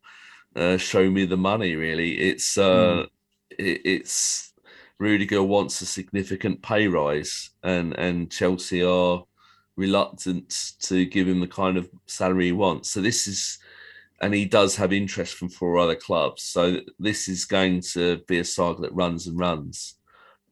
uh, 0.55 0.77
show 0.77 1.09
me 1.09 1.25
the 1.25 1.37
money. 1.37 1.75
Really, 1.75 2.19
it's 2.19 2.57
uh, 2.57 3.05
mm. 3.05 3.07
it, 3.51 3.81
it's 3.85 4.53
Rudiger 4.97 5.43
wants 5.43 5.81
a 5.81 5.85
significant 5.85 6.61
pay 6.61 6.87
rise, 6.87 7.51
and 7.63 7.93
and 7.93 8.31
Chelsea 8.31 8.83
are 8.83 9.23
reluctant 9.79 10.73
to 10.81 11.05
give 11.05 11.27
him 11.27 11.39
the 11.39 11.47
kind 11.47 11.77
of 11.77 11.89
salary 12.05 12.47
he 12.47 12.51
wants. 12.51 12.91
So 12.91 13.01
this 13.01 13.27
is 13.27 13.59
and 14.21 14.33
he 14.33 14.45
does 14.45 14.75
have 14.75 14.91
interest 14.91 15.35
from 15.35 15.49
four 15.49 15.77
other 15.77 15.95
clubs. 15.95 16.43
So 16.43 16.81
this 16.99 17.29
is 17.29 17.45
going 17.45 17.81
to 17.93 18.17
be 18.27 18.39
a 18.39 18.43
saga 18.43 18.81
that 18.81 18.93
runs 18.93 19.27
and 19.27 19.39
runs. 19.39 19.95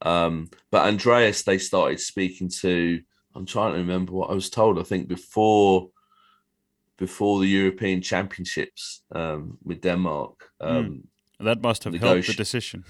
Um, 0.02 0.50
but 0.72 0.88
Andreas, 0.88 1.44
they 1.44 1.58
started 1.58 2.00
speaking 2.00 2.50
to. 2.62 3.02
I'm 3.36 3.46
trying 3.46 3.74
to 3.74 3.80
remember 3.80 4.14
what 4.14 4.32
I 4.32 4.34
was 4.34 4.50
told. 4.50 4.80
I 4.80 4.84
think 4.84 5.08
before 5.08 5.90
before 6.98 7.40
the 7.40 7.48
European 7.48 8.02
Championships 8.02 9.04
um, 9.12 9.58
with 9.64 9.82
Denmark. 9.82 10.50
Hmm. 10.62 10.68
Um, 10.68 10.86
mm. 10.86 11.02
That 11.40 11.62
must 11.62 11.84
have 11.84 11.94
helped 11.94 12.28
the 12.28 12.34
decision. 12.34 12.84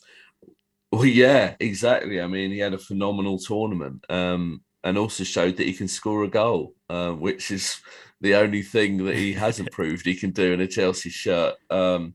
well, 0.92 1.04
yeah, 1.04 1.54
exactly. 1.60 2.20
I 2.20 2.26
mean, 2.26 2.50
he 2.50 2.58
had 2.58 2.74
a 2.74 2.78
phenomenal 2.78 3.38
tournament 3.38 4.04
um, 4.08 4.62
and 4.84 4.96
also 4.96 5.24
showed 5.24 5.56
that 5.56 5.66
he 5.66 5.72
can 5.72 5.88
score 5.88 6.24
a 6.24 6.28
goal, 6.28 6.74
uh, 6.88 7.12
which 7.12 7.50
is 7.50 7.80
the 8.20 8.34
only 8.34 8.62
thing 8.62 9.04
that 9.04 9.16
he 9.16 9.32
hasn't 9.32 9.70
proved 9.72 10.04
he 10.04 10.14
can 10.14 10.30
do 10.30 10.52
in 10.52 10.60
a 10.60 10.66
Chelsea 10.66 11.10
shirt. 11.10 11.54
Um, 11.70 12.14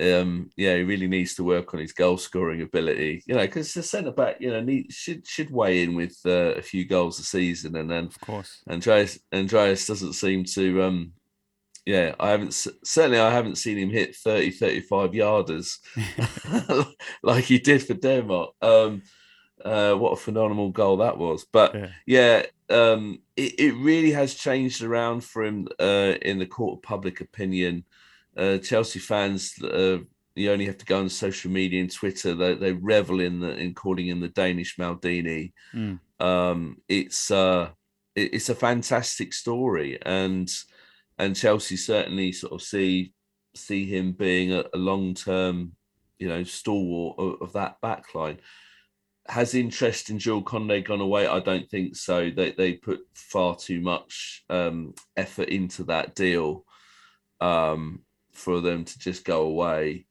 um, 0.00 0.50
yeah, 0.56 0.76
he 0.76 0.82
really 0.82 1.08
needs 1.08 1.34
to 1.34 1.44
work 1.44 1.74
on 1.74 1.80
his 1.80 1.92
goal 1.92 2.18
scoring 2.18 2.62
ability. 2.62 3.22
You 3.26 3.34
know, 3.34 3.42
because 3.42 3.74
the 3.74 3.82
centre 3.82 4.12
back, 4.12 4.36
you 4.40 4.50
know, 4.50 4.60
need, 4.60 4.92
should 4.92 5.26
should 5.26 5.50
weigh 5.50 5.82
in 5.82 5.94
with 5.94 6.16
uh, 6.24 6.54
a 6.56 6.62
few 6.62 6.84
goals 6.84 7.18
a 7.18 7.24
season, 7.24 7.76
and 7.76 7.90
then 7.90 8.04
of 8.04 8.20
course, 8.20 8.62
Andreas 8.70 9.18
Andreas 9.32 9.86
doesn't 9.86 10.12
seem 10.12 10.44
to. 10.44 10.82
Um, 10.82 11.12
yeah, 11.84 12.14
I 12.20 12.28
haven't 12.28 12.52
certainly 12.52 13.18
I 13.18 13.30
haven't 13.30 13.56
seen 13.56 13.78
him 13.78 13.88
hit 13.88 14.14
30, 14.14 14.50
35 14.50 15.12
yarders 15.12 15.78
like 17.22 17.44
he 17.44 17.58
did 17.58 17.82
for 17.82 17.94
Denmark. 17.94 18.50
Um, 18.60 19.02
uh, 19.64 19.94
what 19.94 20.12
a 20.12 20.16
phenomenal 20.16 20.70
goal 20.70 20.98
that 20.98 21.18
was! 21.18 21.44
But 21.50 21.74
yeah, 21.74 21.88
yeah 22.06 22.42
um, 22.70 23.20
it, 23.36 23.58
it 23.58 23.72
really 23.74 24.12
has 24.12 24.34
changed 24.34 24.82
around 24.82 25.24
for 25.24 25.44
him 25.44 25.68
uh, 25.78 26.14
in 26.22 26.38
the 26.38 26.46
court 26.46 26.78
of 26.78 26.82
public 26.82 27.20
opinion 27.20 27.84
uh, 28.38 28.58
Chelsea 28.58 29.00
fans, 29.00 29.60
uh, 29.62 29.98
you 30.36 30.52
only 30.52 30.66
have 30.66 30.78
to 30.78 30.86
go 30.86 31.00
on 31.00 31.08
social 31.08 31.50
media 31.50 31.80
and 31.80 31.92
Twitter. 31.92 32.34
They, 32.34 32.54
they 32.54 32.72
revel 32.72 33.20
in 33.20 33.40
the, 33.40 33.56
in 33.56 33.74
calling 33.74 34.06
him 34.06 34.20
the 34.20 34.28
Danish 34.28 34.76
Maldini. 34.76 35.52
Mm. 35.74 35.98
Um, 36.20 36.76
it's 36.88 37.32
uh, 37.32 37.70
it, 38.14 38.34
it's 38.34 38.48
a 38.48 38.54
fantastic 38.54 39.32
story, 39.32 39.98
and 40.02 40.48
and 41.18 41.34
Chelsea 41.34 41.76
certainly 41.76 42.30
sort 42.30 42.52
of 42.52 42.62
see 42.62 43.12
see 43.54 43.86
him 43.86 44.12
being 44.12 44.52
a, 44.52 44.64
a 44.72 44.78
long 44.78 45.14
term, 45.14 45.72
you 46.20 46.28
know, 46.28 46.44
stalwart 46.44 47.18
of, 47.18 47.42
of 47.42 47.52
that 47.54 47.80
backline 47.82 48.38
has 49.28 49.54
interest 49.54 50.10
in 50.10 50.18
Jules 50.18 50.44
Koundé 50.44 50.84
gone 50.84 51.00
away? 51.00 51.26
I 51.26 51.40
don't 51.40 51.68
think 51.68 51.96
so. 51.96 52.30
They 52.30 52.52
they 52.52 52.74
put 52.74 53.00
far 53.14 53.56
too 53.56 53.80
much 53.80 54.44
um, 54.48 54.94
effort 55.16 55.48
into 55.48 55.84
that 55.84 56.14
deal, 56.14 56.64
um, 57.40 58.00
for 58.32 58.60
them 58.60 58.84
to 58.84 58.98
just 58.98 59.24
go 59.24 59.42
away. 59.42 60.06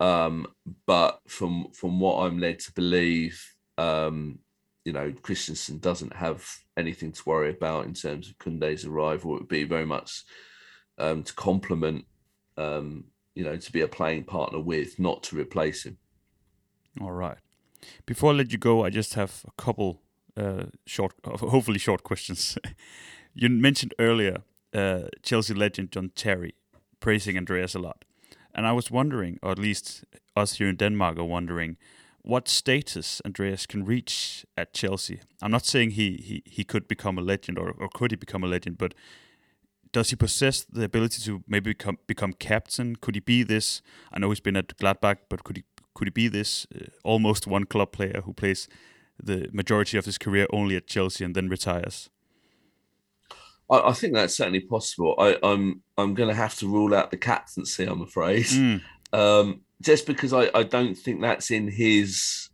Um, 0.00 0.46
but 0.86 1.20
from 1.26 1.70
from 1.72 2.00
what 2.00 2.24
I'm 2.24 2.38
led 2.38 2.58
to 2.60 2.72
believe, 2.72 3.42
um, 3.78 4.38
you 4.84 4.92
know, 4.92 5.12
Christensen 5.22 5.78
doesn't 5.78 6.14
have 6.14 6.46
anything 6.76 7.12
to 7.12 7.22
worry 7.26 7.50
about 7.50 7.86
in 7.86 7.94
terms 7.94 8.28
of 8.28 8.38
Koundé's 8.38 8.84
arrival. 8.84 9.34
It 9.34 9.40
would 9.40 9.48
be 9.48 9.64
very 9.64 9.86
much 9.86 10.24
um, 10.98 11.22
to 11.24 11.34
complement, 11.34 12.04
um, 12.56 13.04
you 13.34 13.44
know, 13.44 13.56
to 13.56 13.72
be 13.72 13.80
a 13.82 13.88
playing 13.88 14.24
partner 14.24 14.60
with, 14.60 14.98
not 14.98 15.22
to 15.24 15.36
replace 15.38 15.84
him. 15.84 15.98
All 17.00 17.12
right. 17.12 17.36
Before 18.06 18.32
I 18.32 18.36
let 18.36 18.52
you 18.52 18.58
go, 18.58 18.84
I 18.84 18.90
just 18.90 19.14
have 19.14 19.44
a 19.46 19.62
couple 19.62 20.00
uh, 20.36 20.64
short, 20.86 21.12
hopefully 21.24 21.78
short 21.78 22.02
questions. 22.02 22.58
you 23.34 23.48
mentioned 23.48 23.94
earlier 23.98 24.42
uh, 24.74 25.08
Chelsea 25.22 25.54
legend 25.54 25.92
John 25.92 26.10
Terry 26.14 26.54
praising 27.00 27.36
Andreas 27.36 27.74
a 27.74 27.78
lot. 27.78 28.04
And 28.54 28.66
I 28.66 28.72
was 28.72 28.90
wondering, 28.90 29.38
or 29.42 29.52
at 29.52 29.58
least 29.58 30.04
us 30.34 30.54
here 30.54 30.68
in 30.68 30.76
Denmark 30.76 31.18
are 31.18 31.24
wondering, 31.24 31.76
what 32.22 32.48
status 32.48 33.22
Andreas 33.24 33.66
can 33.66 33.84
reach 33.84 34.44
at 34.56 34.72
Chelsea. 34.72 35.20
I'm 35.40 35.52
not 35.52 35.64
saying 35.64 35.90
he 35.92 36.16
he, 36.16 36.42
he 36.44 36.64
could 36.64 36.88
become 36.88 37.18
a 37.18 37.22
legend 37.22 37.58
or, 37.58 37.70
or 37.70 37.88
could 37.88 38.10
he 38.10 38.16
become 38.16 38.42
a 38.42 38.48
legend, 38.48 38.78
but 38.78 38.94
does 39.92 40.10
he 40.10 40.16
possess 40.16 40.64
the 40.64 40.84
ability 40.84 41.22
to 41.22 41.44
maybe 41.46 41.70
become 41.70 41.98
become 42.06 42.32
captain? 42.32 42.96
Could 42.96 43.14
he 43.14 43.20
be 43.20 43.44
this? 43.44 43.80
I 44.12 44.18
know 44.18 44.30
he's 44.30 44.40
been 44.40 44.56
at 44.56 44.76
Gladbach, 44.76 45.18
but 45.28 45.44
could 45.44 45.56
he 45.56 45.64
could 45.96 46.08
it 46.08 46.14
be 46.14 46.28
this 46.28 46.66
uh, 46.74 46.84
almost 47.02 47.46
one 47.46 47.64
club 47.64 47.90
player 47.90 48.20
who 48.24 48.32
plays 48.32 48.68
the 49.20 49.48
majority 49.52 49.96
of 49.96 50.04
his 50.04 50.18
career 50.18 50.46
only 50.52 50.76
at 50.76 50.86
Chelsea 50.86 51.24
and 51.24 51.34
then 51.34 51.48
retires? 51.48 52.10
I, 53.70 53.88
I 53.88 53.92
think 53.92 54.12
that's 54.12 54.36
certainly 54.36 54.60
possible. 54.60 55.14
I, 55.18 55.30
am 55.30 55.40
I'm, 55.42 55.82
I'm 55.96 56.14
going 56.14 56.28
to 56.28 56.34
have 56.34 56.54
to 56.56 56.68
rule 56.68 56.94
out 56.94 57.10
the 57.10 57.16
captaincy. 57.16 57.84
I'm 57.84 58.02
afraid, 58.02 58.44
mm. 58.44 58.82
um, 59.12 59.62
just 59.80 60.06
because 60.06 60.32
I, 60.32 60.50
I 60.54 60.62
don't 60.62 60.94
think 60.94 61.20
that's 61.20 61.50
in 61.50 61.68
his. 61.68 62.50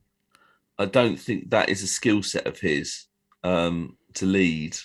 I 0.79 0.87
don't 0.87 1.19
think 1.19 1.51
that 1.51 1.69
is 1.69 1.83
a 1.83 1.87
skill 1.87 2.23
set 2.23 2.47
of 2.47 2.59
his 2.59 3.07
um, 3.45 3.97
to 4.15 4.25
lead, 4.25 4.77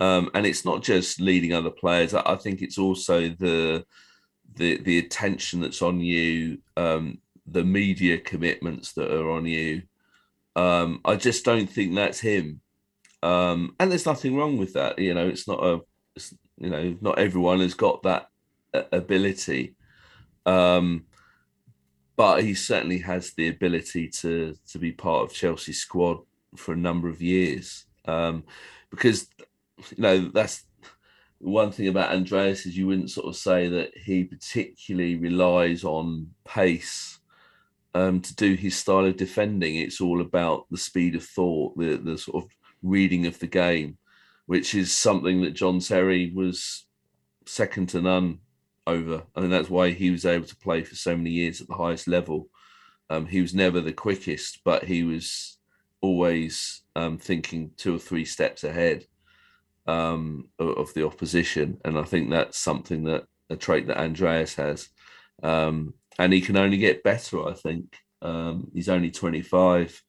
um, 0.00 0.30
and 0.34 0.46
it's 0.46 0.64
not 0.64 0.82
just 0.82 1.20
leading 1.20 1.52
other 1.52 1.70
players. 1.70 2.14
I, 2.14 2.22
I, 2.24 2.36
think 2.36 2.62
it's 2.62 2.78
also 2.78 3.28
the 3.28 3.84
the 4.54 4.78
the 4.78 4.98
attention 4.98 5.60
that's 5.60 5.82
on 5.82 6.00
you, 6.00 6.58
um, 6.76 7.18
the 7.50 7.64
media 7.64 8.18
commitments 8.18 8.92
that 8.92 9.12
are 9.12 9.30
on 9.30 9.46
you. 9.46 9.82
Um, 10.56 11.00
I 11.04 11.16
just 11.16 11.44
don't 11.44 11.68
think 11.68 11.94
that's 11.94 12.20
him. 12.20 12.60
Um, 13.22 13.74
and 13.78 13.90
there's 13.90 14.06
nothing 14.06 14.36
wrong 14.36 14.56
with 14.56 14.74
that. 14.74 14.98
You 14.98 15.14
know, 15.14 15.28
it's 15.28 15.46
not 15.46 15.62
a, 15.62 15.80
it's, 16.16 16.34
you 16.58 16.70
know, 16.70 16.96
not 17.00 17.18
everyone 17.18 17.60
has 17.60 17.74
got 17.74 18.02
that 18.02 18.28
ability. 18.92 19.74
Um, 20.46 21.04
but 22.16 22.42
he 22.42 22.54
certainly 22.54 22.98
has 22.98 23.32
the 23.32 23.48
ability 23.48 24.08
to 24.08 24.54
to 24.70 24.78
be 24.78 24.92
part 24.92 25.22
of 25.22 25.32
Chelsea's 25.32 25.80
squad 25.80 26.18
for 26.56 26.72
a 26.72 26.76
number 26.76 27.08
of 27.08 27.22
years. 27.22 27.86
Um, 28.06 28.44
because 28.90 29.28
you 29.96 30.02
know 30.02 30.18
that's 30.34 30.64
one 31.38 31.72
thing 31.72 31.88
about 31.88 32.12
Andreas 32.12 32.66
is 32.66 32.76
you 32.76 32.86
wouldn't 32.86 33.10
sort 33.10 33.26
of 33.26 33.36
say 33.36 33.68
that 33.68 33.96
he 33.96 34.24
particularly 34.24 35.16
relies 35.16 35.84
on 35.84 36.28
pace 36.44 37.19
um, 37.94 38.20
to 38.20 38.34
do 38.34 38.54
his 38.54 38.76
style 38.76 39.06
of 39.06 39.16
defending. 39.16 39.76
It's 39.76 40.00
all 40.00 40.20
about 40.20 40.66
the 40.70 40.78
speed 40.78 41.14
of 41.14 41.24
thought, 41.24 41.76
the 41.76 41.96
the 41.96 42.18
sort 42.18 42.44
of 42.44 42.50
reading 42.82 43.26
of 43.26 43.38
the 43.38 43.46
game, 43.46 43.98
which 44.46 44.74
is 44.74 44.92
something 44.92 45.42
that 45.42 45.54
John 45.54 45.80
Terry 45.80 46.32
was 46.34 46.86
second 47.46 47.88
to 47.90 48.00
none 48.00 48.38
over. 48.86 49.22
I 49.34 49.40
think 49.40 49.50
that's 49.50 49.70
why 49.70 49.90
he 49.90 50.10
was 50.10 50.26
able 50.26 50.46
to 50.46 50.56
play 50.56 50.82
for 50.82 50.94
so 50.94 51.16
many 51.16 51.30
years 51.30 51.60
at 51.60 51.68
the 51.68 51.74
highest 51.74 52.08
level. 52.08 52.48
Um, 53.08 53.26
he 53.26 53.40
was 53.40 53.54
never 53.54 53.80
the 53.80 53.92
quickest, 53.92 54.60
but 54.64 54.84
he 54.84 55.02
was 55.02 55.58
always 56.00 56.82
um, 56.96 57.18
thinking 57.18 57.72
two 57.76 57.94
or 57.94 57.98
three 57.98 58.24
steps 58.24 58.64
ahead 58.64 59.04
um, 59.86 60.48
of, 60.58 60.68
of, 60.78 60.94
the 60.94 61.04
opposition, 61.04 61.78
and 61.84 61.98
I 61.98 62.04
think 62.04 62.30
that's 62.30 62.58
something 62.58 63.04
that 63.04 63.24
a 63.48 63.56
trait 63.56 63.88
that 63.88 63.98
Andreas 63.98 64.54
has, 64.54 64.88
um, 65.42 65.94
and 66.18 66.32
he 66.32 66.40
can 66.40 66.56
only 66.56 66.76
get 66.76 67.02
better. 67.02 67.46
I 67.48 67.54
think 67.54 67.96
um, 68.22 68.70
he's 68.74 68.88
only 68.88 69.10
25. 69.10 70.02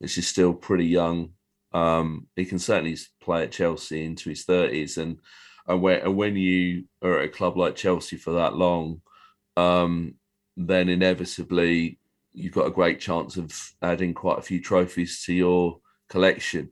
This 0.00 0.18
is 0.18 0.28
still 0.28 0.54
pretty 0.54 0.86
young 0.86 1.32
um, 1.72 2.26
he 2.34 2.44
can 2.44 2.58
certainly 2.58 2.96
play 3.20 3.44
at 3.44 3.52
Chelsea 3.52 4.04
into 4.04 4.30
his 4.30 4.44
thirties, 4.44 4.96
and 4.98 5.18
and 5.66 5.82
when, 5.82 6.00
and 6.00 6.16
when 6.16 6.36
you 6.36 6.84
are 7.02 7.18
at 7.18 7.26
a 7.26 7.28
club 7.28 7.56
like 7.56 7.76
Chelsea 7.76 8.16
for 8.16 8.32
that 8.32 8.56
long, 8.56 9.02
um, 9.56 10.14
then 10.56 10.88
inevitably 10.88 11.98
you've 12.32 12.54
got 12.54 12.66
a 12.66 12.70
great 12.70 13.00
chance 13.00 13.36
of 13.36 13.52
adding 13.82 14.14
quite 14.14 14.38
a 14.38 14.42
few 14.42 14.62
trophies 14.62 15.22
to 15.24 15.34
your 15.34 15.80
collection. 16.08 16.70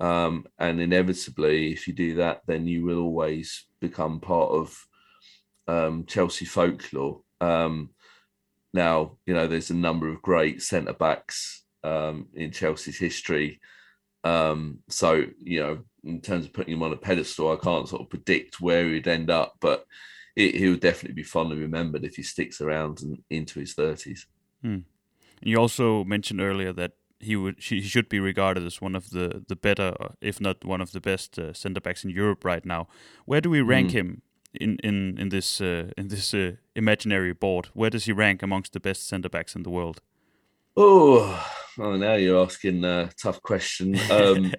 Um, 0.00 0.46
and 0.58 0.80
inevitably, 0.80 1.72
if 1.72 1.88
you 1.88 1.94
do 1.94 2.14
that, 2.16 2.42
then 2.46 2.68
you 2.68 2.84
will 2.84 3.00
always 3.00 3.64
become 3.80 4.20
part 4.20 4.52
of 4.52 4.86
um, 5.66 6.04
Chelsea 6.06 6.44
folklore. 6.44 7.22
Um, 7.40 7.90
now, 8.72 9.16
you 9.26 9.34
know, 9.34 9.46
there's 9.46 9.70
a 9.70 9.74
number 9.74 10.08
of 10.08 10.22
great 10.22 10.62
centre 10.62 10.92
backs 10.92 11.64
um, 11.84 12.26
in 12.34 12.50
Chelsea's 12.50 12.98
history 12.98 13.60
um, 14.24 14.80
so 14.88 15.24
you 15.38 15.60
know, 15.60 15.78
in 16.04 16.20
terms 16.20 16.46
of 16.46 16.52
putting 16.52 16.74
him 16.74 16.82
on 16.82 16.92
a 16.92 16.96
pedestal, 16.96 17.52
I 17.52 17.56
can't 17.56 17.88
sort 17.88 18.02
of 18.02 18.10
predict 18.10 18.60
where 18.60 18.86
he'd 18.88 19.08
end 19.08 19.30
up, 19.30 19.54
but 19.60 19.84
it, 20.36 20.54
he 20.54 20.68
would 20.68 20.80
definitely 20.80 21.14
be 21.14 21.22
fondly 21.22 21.56
remembered 21.56 22.04
if 22.04 22.16
he 22.16 22.22
sticks 22.22 22.60
around 22.60 23.00
and 23.02 23.18
into 23.30 23.60
his 23.60 23.74
thirties. 23.74 24.26
Hmm. 24.62 24.78
You 25.40 25.58
also 25.58 26.04
mentioned 26.04 26.40
earlier 26.40 26.72
that 26.72 26.92
he 27.20 27.36
would 27.36 27.60
he 27.60 27.80
should 27.80 28.08
be 28.08 28.20
regarded 28.20 28.64
as 28.64 28.80
one 28.80 28.96
of 28.96 29.10
the 29.10 29.44
the 29.46 29.56
better, 29.56 29.94
if 30.20 30.40
not 30.40 30.64
one 30.64 30.80
of 30.80 30.92
the 30.92 31.00
best 31.00 31.38
uh, 31.38 31.52
centre 31.52 31.80
backs 31.80 32.04
in 32.04 32.10
Europe 32.10 32.44
right 32.44 32.64
now. 32.64 32.88
Where 33.24 33.40
do 33.40 33.50
we 33.50 33.60
rank 33.60 33.90
mm. 33.90 33.94
him 33.94 34.22
in 34.54 34.78
in 34.82 35.18
in 35.18 35.28
this 35.28 35.60
uh, 35.60 35.90
in 35.96 36.08
this 36.08 36.34
uh, 36.34 36.52
imaginary 36.74 37.32
board? 37.32 37.68
Where 37.74 37.90
does 37.90 38.04
he 38.04 38.12
rank 38.12 38.42
amongst 38.42 38.72
the 38.72 38.80
best 38.80 39.06
centre 39.06 39.28
backs 39.28 39.54
in 39.54 39.62
the 39.62 39.70
world? 39.70 40.00
Oh, 40.76 41.44
well, 41.76 41.98
now 41.98 42.14
you're 42.14 42.42
asking 42.42 42.84
a 42.84 43.10
tough 43.20 43.42
question. 43.42 43.98
Um, 44.10 44.52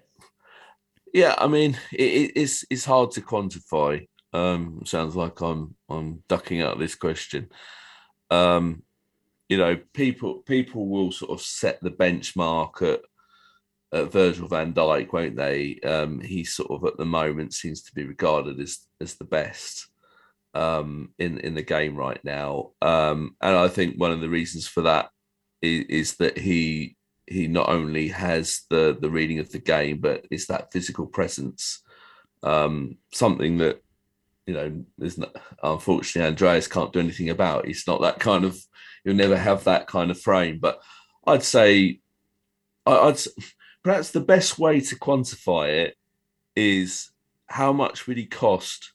yeah, 1.14 1.34
I 1.38 1.48
mean, 1.48 1.78
it, 1.92 2.32
it's 2.36 2.66
it's 2.70 2.86
hard 2.86 3.12
to 3.12 3.22
quantify. 3.22 4.08
Um, 4.34 4.82
sounds 4.86 5.16
like 5.16 5.42
I'm 5.42 5.76
I'm 5.90 6.24
ducking 6.28 6.62
out 6.62 6.78
this 6.78 6.96
question. 6.96 7.50
Um, 8.30 8.84
you 9.48 9.58
know, 9.58 9.78
people 9.94 10.44
people 10.46 10.88
will 10.88 11.12
sort 11.12 11.32
of 11.32 11.42
set 11.42 11.82
the 11.82 11.90
benchmark 11.90 12.82
at, 12.82 13.02
at 13.92 14.12
Virgil 14.12 14.48
van 14.48 14.74
Dijk, 14.74 15.12
won't 15.12 15.36
they? 15.36 15.80
Um, 15.84 16.20
he 16.20 16.44
sort 16.44 16.72
of 16.72 16.86
at 16.86 16.98
the 16.98 17.06
moment 17.06 17.54
seems 17.54 17.82
to 17.84 17.94
be 17.94 18.06
regarded 18.06 18.60
as 18.60 18.80
as 19.02 19.16
the 19.16 19.26
best 19.26 19.88
um, 20.54 21.10
in 21.20 21.40
in 21.40 21.56
the 21.56 21.62
game 21.62 21.96
right 21.96 22.24
now, 22.24 22.72
um, 22.82 23.36
and 23.42 23.56
I 23.56 23.68
think 23.68 23.96
one 23.96 24.12
of 24.12 24.22
the 24.22 24.30
reasons 24.30 24.68
for 24.68 24.82
that 24.82 25.10
is, 25.62 25.86
is 25.90 26.16
that 26.18 26.38
he 26.38 26.96
he 27.28 27.48
not 27.48 27.70
only 27.70 28.08
has 28.10 28.64
the 28.70 28.98
the 29.00 29.10
reading 29.10 29.40
of 29.40 29.52
the 29.52 29.60
game, 29.60 30.00
but 30.00 30.26
it's 30.32 30.48
that 30.48 30.72
physical 30.72 31.06
presence, 31.06 31.82
um, 32.44 32.98
something 33.14 33.58
that 33.58 33.82
you 34.46 34.54
know 34.54 34.84
there's 34.98 35.18
not, 35.18 35.36
unfortunately 35.62 36.28
Andreas 36.28 36.68
can't 36.68 36.94
do 36.94 37.00
anything 37.00 37.30
about. 37.30 37.68
He's 37.68 37.86
not 37.88 38.02
that 38.02 38.20
kind 38.20 38.46
of 38.46 38.60
you'll 39.04 39.16
never 39.16 39.38
have 39.38 39.64
that 39.64 39.88
kind 39.88 40.12
of 40.12 40.20
frame. 40.20 40.60
But 40.60 40.82
I'd 41.26 41.44
say 41.44 42.00
I'd 42.86 43.20
perhaps 43.90 44.12
the 44.12 44.20
best 44.20 44.60
way 44.60 44.80
to 44.80 44.96
quantify 44.96 45.68
it 45.68 45.98
is 46.56 47.10
how 47.48 47.74
much 47.74 48.06
would 48.06 48.18
he 48.18 48.26
cost 48.28 48.94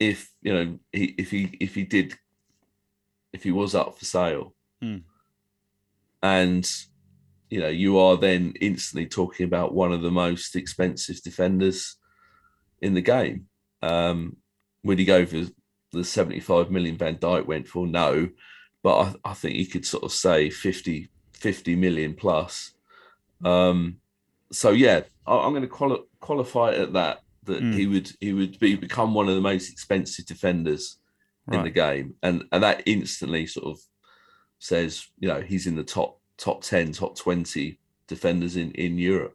if 0.00 0.32
you 0.40 0.54
know 0.54 0.78
he, 0.92 1.14
if 1.18 1.30
he 1.30 1.54
if 1.60 1.74
he 1.74 1.84
did 1.84 2.14
if 3.34 3.42
he 3.42 3.52
was 3.52 3.74
up 3.74 3.98
for 3.98 4.06
sale? 4.06 4.54
Hmm. 4.80 4.98
and 6.22 6.70
you 7.50 7.60
know 7.60 7.68
you 7.68 7.98
are 7.98 8.16
then 8.16 8.54
instantly 8.62 9.06
talking 9.06 9.44
about 9.44 9.74
one 9.74 9.92
of 9.92 10.00
the 10.00 10.10
most 10.10 10.56
expensive 10.56 11.22
defenders 11.22 11.96
in 12.80 12.94
the 12.94 13.02
game. 13.02 13.46
Um 13.82 14.38
would 14.84 14.98
he 14.98 15.04
go 15.04 15.26
for 15.26 15.44
the 15.92 16.02
75 16.02 16.70
million 16.70 16.96
van 16.96 17.16
Dijk 17.16 17.44
went 17.44 17.68
for? 17.68 17.86
No. 17.86 18.30
But 18.82 19.18
I, 19.24 19.32
I 19.32 19.34
think 19.34 19.56
you 19.56 19.66
could 19.66 19.84
sort 19.84 20.04
of 20.04 20.12
say 20.12 20.48
50 20.48 21.10
50 21.34 21.76
million 21.76 22.14
plus 22.14 22.72
um 23.44 23.98
so 24.52 24.70
yeah 24.70 25.00
I, 25.26 25.36
i'm 25.38 25.52
going 25.52 25.62
to 25.62 25.68
quali- 25.68 26.04
qualify 26.20 26.70
it 26.72 26.80
at 26.80 26.92
that 26.94 27.20
that 27.44 27.62
Mm. 27.62 27.74
he 27.74 27.86
would 27.86 28.12
he 28.20 28.32
would 28.34 28.58
be 28.58 28.74
become 28.76 29.14
one 29.14 29.28
of 29.28 29.34
the 29.34 29.40
most 29.40 29.70
expensive 29.72 30.26
defenders 30.26 30.98
in 31.50 31.62
the 31.62 31.70
game. 31.70 32.14
And 32.22 32.44
and 32.52 32.62
that 32.62 32.82
instantly 32.84 33.46
sort 33.46 33.66
of 33.72 33.78
says 34.58 35.06
you 35.18 35.28
know 35.28 35.40
he's 35.40 35.66
in 35.66 35.76
the 35.76 35.82
top 35.84 36.20
top 36.36 36.62
10 36.62 36.92
top 36.92 37.16
20 37.16 37.78
defenders 38.06 38.54
in 38.56 38.72
in 38.72 38.98
europe. 38.98 39.34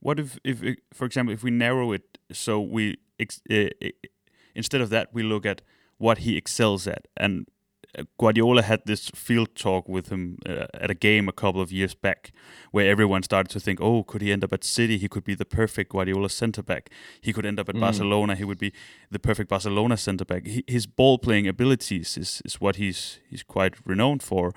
What 0.00 0.18
if, 0.20 0.38
if, 0.44 0.62
for 0.92 1.04
example, 1.04 1.34
if 1.34 1.42
we 1.42 1.50
narrow 1.50 1.92
it 1.92 2.18
so 2.32 2.60
we 2.60 2.96
ex- 3.20 3.42
uh, 3.50 3.68
instead 4.54 4.80
of 4.80 4.88
that 4.90 5.12
we 5.12 5.22
look 5.22 5.44
at 5.46 5.60
what 5.98 6.18
he 6.18 6.36
excels 6.36 6.86
at, 6.86 7.08
and 7.16 7.46
Guardiola 8.18 8.62
had 8.62 8.82
this 8.86 9.10
field 9.14 9.54
talk 9.54 9.88
with 9.88 10.08
him 10.08 10.38
uh, 10.46 10.66
at 10.74 10.90
a 10.90 10.94
game 10.94 11.28
a 11.28 11.32
couple 11.32 11.60
of 11.60 11.70
years 11.72 11.94
back, 11.94 12.32
where 12.72 12.88
everyone 12.90 13.22
started 13.22 13.50
to 13.52 13.60
think, 13.60 13.80
oh, 13.80 14.02
could 14.02 14.22
he 14.22 14.32
end 14.32 14.44
up 14.44 14.52
at 14.52 14.64
City? 14.64 14.98
He 14.98 15.08
could 15.08 15.24
be 15.24 15.34
the 15.34 15.44
perfect 15.44 15.90
Guardiola 15.92 16.28
centre 16.28 16.62
back. 16.62 16.90
He 17.20 17.32
could 17.32 17.46
end 17.46 17.58
up 17.60 17.68
at 17.68 17.74
Mm. 17.76 17.80
Barcelona. 17.80 18.34
He 18.34 18.44
would 18.44 18.58
be 18.58 18.72
the 19.10 19.18
perfect 19.18 19.48
Barcelona 19.50 19.96
centre 19.96 20.24
back. 20.24 20.46
He, 20.46 20.64
his 20.66 20.86
ball 20.86 21.18
playing 21.18 21.46
abilities 21.48 22.16
is 22.18 22.42
is 22.44 22.60
what 22.60 22.76
he's 22.76 23.20
he's 23.30 23.42
quite 23.44 23.74
renowned 23.86 24.22
for. 24.22 24.52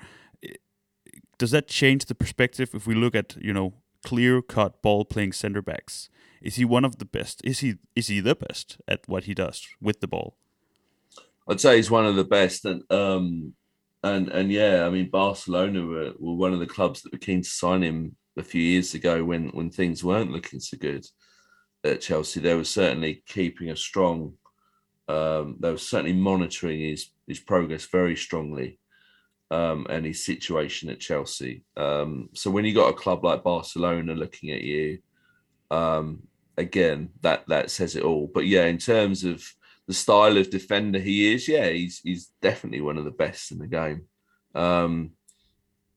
Does 1.38 1.50
that 1.52 1.68
change 1.68 2.06
the 2.06 2.14
perspective 2.14 2.74
if 2.74 2.86
we 2.86 2.94
look 2.94 3.14
at 3.14 3.36
you 3.40 3.52
know 3.52 3.72
clear 4.04 4.42
cut 4.42 4.82
ball 4.82 5.04
playing 5.04 5.32
center 5.32 5.62
backs? 5.62 6.08
Is 6.42 6.56
he 6.56 6.64
one 6.64 6.84
of 6.84 6.96
the 6.98 7.04
best? 7.04 7.40
Is 7.44 7.60
he 7.60 7.74
is 7.94 8.08
he 8.08 8.20
the 8.20 8.34
best 8.34 8.78
at 8.88 9.00
what 9.08 9.24
he 9.24 9.34
does 9.34 9.66
with 9.80 10.00
the 10.00 10.08
ball? 10.08 10.36
I'd 11.48 11.60
say 11.60 11.76
he's 11.76 11.90
one 11.90 12.06
of 12.06 12.16
the 12.16 12.24
best 12.24 12.64
and 12.64 12.82
um 12.90 13.52
and 14.02 14.28
and 14.28 14.52
yeah 14.52 14.86
i 14.86 14.90
mean 14.90 15.10
barcelona 15.10 15.84
were, 15.84 16.12
were 16.18 16.34
one 16.34 16.52
of 16.52 16.60
the 16.60 16.66
clubs 16.66 17.02
that 17.02 17.12
were 17.12 17.18
keen 17.18 17.42
to 17.42 17.48
sign 17.48 17.82
him 17.82 18.14
a 18.36 18.42
few 18.42 18.62
years 18.62 18.94
ago 18.94 19.24
when 19.24 19.48
when 19.48 19.70
things 19.70 20.04
weren't 20.04 20.30
looking 20.30 20.60
so 20.60 20.76
good 20.76 21.04
at 21.84 22.00
chelsea 22.00 22.40
they 22.40 22.54
were 22.54 22.64
certainly 22.64 23.22
keeping 23.26 23.70
a 23.70 23.76
strong 23.76 24.32
um 25.08 25.56
they 25.60 25.70
were 25.70 25.78
certainly 25.78 26.12
monitoring 26.12 26.80
his 26.80 27.10
his 27.26 27.40
progress 27.40 27.86
very 27.86 28.16
strongly 28.16 28.78
um, 29.50 29.86
and 29.88 30.04
his 30.04 30.24
situation 30.24 30.90
at 30.90 31.00
Chelsea. 31.00 31.64
Um, 31.76 32.28
so 32.34 32.50
when 32.50 32.64
you 32.64 32.74
got 32.74 32.90
a 32.90 32.94
club 32.94 33.24
like 33.24 33.42
Barcelona 33.42 34.14
looking 34.14 34.50
at 34.50 34.62
you, 34.62 34.98
um, 35.70 36.22
again, 36.56 37.10
that 37.22 37.46
that 37.48 37.70
says 37.70 37.96
it 37.96 38.02
all. 38.02 38.30
But 38.32 38.46
yeah, 38.46 38.66
in 38.66 38.78
terms 38.78 39.24
of 39.24 39.42
the 39.88 39.94
style 39.94 40.36
of 40.36 40.50
defender 40.50 40.98
he 40.98 41.32
is, 41.32 41.48
yeah, 41.48 41.68
he's 41.68 42.00
he's 42.04 42.30
definitely 42.42 42.82
one 42.82 42.98
of 42.98 43.04
the 43.06 43.10
best 43.10 43.50
in 43.50 43.58
the 43.58 43.66
game. 43.66 44.02
Um, 44.54 45.12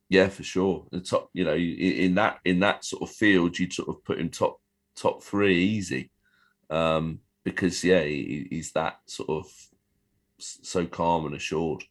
yeah, 0.10 0.30
for 0.30 0.44
sure. 0.44 0.86
The 0.92 1.02
top, 1.02 1.30
you 1.34 1.44
know, 1.44 1.56
in, 1.56 2.16
that 2.16 2.40
in 2.44 2.62
that 2.62 2.84
sort 2.86 3.04
of 3.04 3.16
field, 3.16 3.60
you'd 3.60 3.74
sort 3.74 3.90
of 3.90 4.04
put 4.04 4.20
him 4.20 4.30
top 4.30 4.60
top 4.96 5.22
three 5.24 5.58
easy, 5.62 6.10
um, 6.70 7.20
because 7.44 7.84
yeah, 7.84 8.02
he, 8.04 8.48
he's 8.50 8.72
that 8.72 9.00
sort 9.08 9.30
of 9.30 9.46
so 10.38 10.86
calm 10.86 11.26
and 11.26 11.36
assured. 11.36 11.84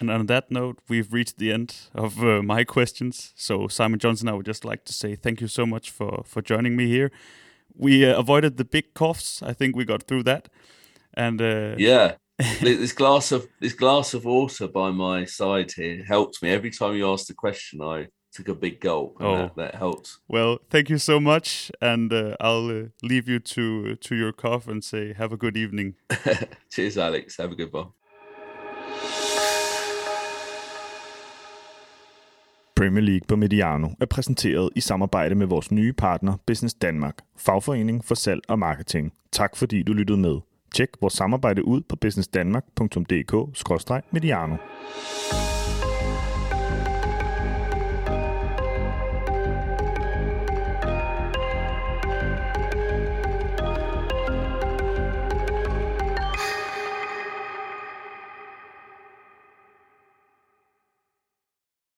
And 0.00 0.10
on 0.10 0.26
that 0.26 0.50
note, 0.50 0.80
we've 0.88 1.12
reached 1.12 1.38
the 1.38 1.52
end 1.52 1.76
of 1.94 2.20
uh, 2.24 2.42
my 2.42 2.64
questions. 2.64 3.32
So 3.36 3.68
Simon 3.68 4.00
Johnson, 4.00 4.28
I 4.28 4.32
would 4.32 4.46
just 4.46 4.64
like 4.64 4.84
to 4.86 4.92
say 4.92 5.14
thank 5.14 5.40
you 5.40 5.46
so 5.46 5.66
much 5.66 5.90
for 5.90 6.24
for 6.26 6.42
joining 6.42 6.74
me 6.74 6.88
here. 6.88 7.12
We 7.76 8.04
uh, 8.06 8.18
avoided 8.18 8.56
the 8.56 8.64
big 8.64 8.94
coughs. 8.94 9.42
I 9.42 9.52
think 9.52 9.76
we 9.76 9.84
got 9.84 10.02
through 10.04 10.24
that. 10.24 10.48
And 11.14 11.40
uh, 11.40 11.74
Yeah, 11.78 12.14
this 12.60 12.92
glass 12.92 13.32
of 13.32 13.46
this 13.60 13.72
glass 13.74 14.14
of 14.14 14.24
water 14.24 14.68
by 14.68 14.90
my 14.90 15.24
side 15.26 15.72
here 15.72 16.04
helped 16.04 16.42
me 16.42 16.50
every 16.50 16.70
time 16.70 16.94
you 16.96 17.10
asked 17.12 17.30
a 17.30 17.34
question. 17.34 17.80
I 17.82 18.08
took 18.32 18.48
a 18.48 18.54
big 18.54 18.80
gulp, 18.80 19.16
and 19.20 19.28
Oh. 19.28 19.36
that, 19.36 19.56
that 19.56 19.74
helped. 19.76 20.18
well, 20.28 20.58
thank 20.68 20.90
you 20.90 20.98
so 20.98 21.20
much. 21.20 21.70
And 21.80 22.12
uh, 22.12 22.34
I'll 22.40 22.68
uh, 22.68 22.82
leave 23.02 23.28
you 23.28 23.38
to 23.40 23.94
to 23.96 24.14
your 24.16 24.32
cough 24.32 24.66
and 24.68 24.82
say 24.82 25.12
have 25.14 25.32
a 25.32 25.36
good 25.36 25.56
evening. 25.56 25.94
Cheers, 26.72 26.98
Alex. 26.98 27.36
Have 27.38 27.52
a 27.52 27.56
good 27.56 27.72
one. 27.72 27.92
Premier 32.76 33.02
League 33.02 33.26
på 33.28 33.36
Mediano 33.36 33.88
er 34.00 34.06
præsenteret 34.06 34.70
i 34.76 34.80
samarbejde 34.80 35.34
med 35.34 35.46
vores 35.46 35.70
nye 35.70 35.92
partner 35.92 36.36
Business 36.46 36.74
Danmark, 36.74 37.18
fagforening 37.36 38.04
for 38.04 38.14
salg 38.14 38.40
og 38.48 38.58
marketing. 38.58 39.12
Tak 39.32 39.56
fordi 39.56 39.82
du 39.82 39.92
lyttede 39.92 40.18
med. 40.18 40.40
Tjek 40.74 40.88
vores 41.00 41.14
samarbejde 41.14 41.64
ud 41.64 41.80
på 41.88 41.96
businessdanmark.dk-mediano. 41.96 44.56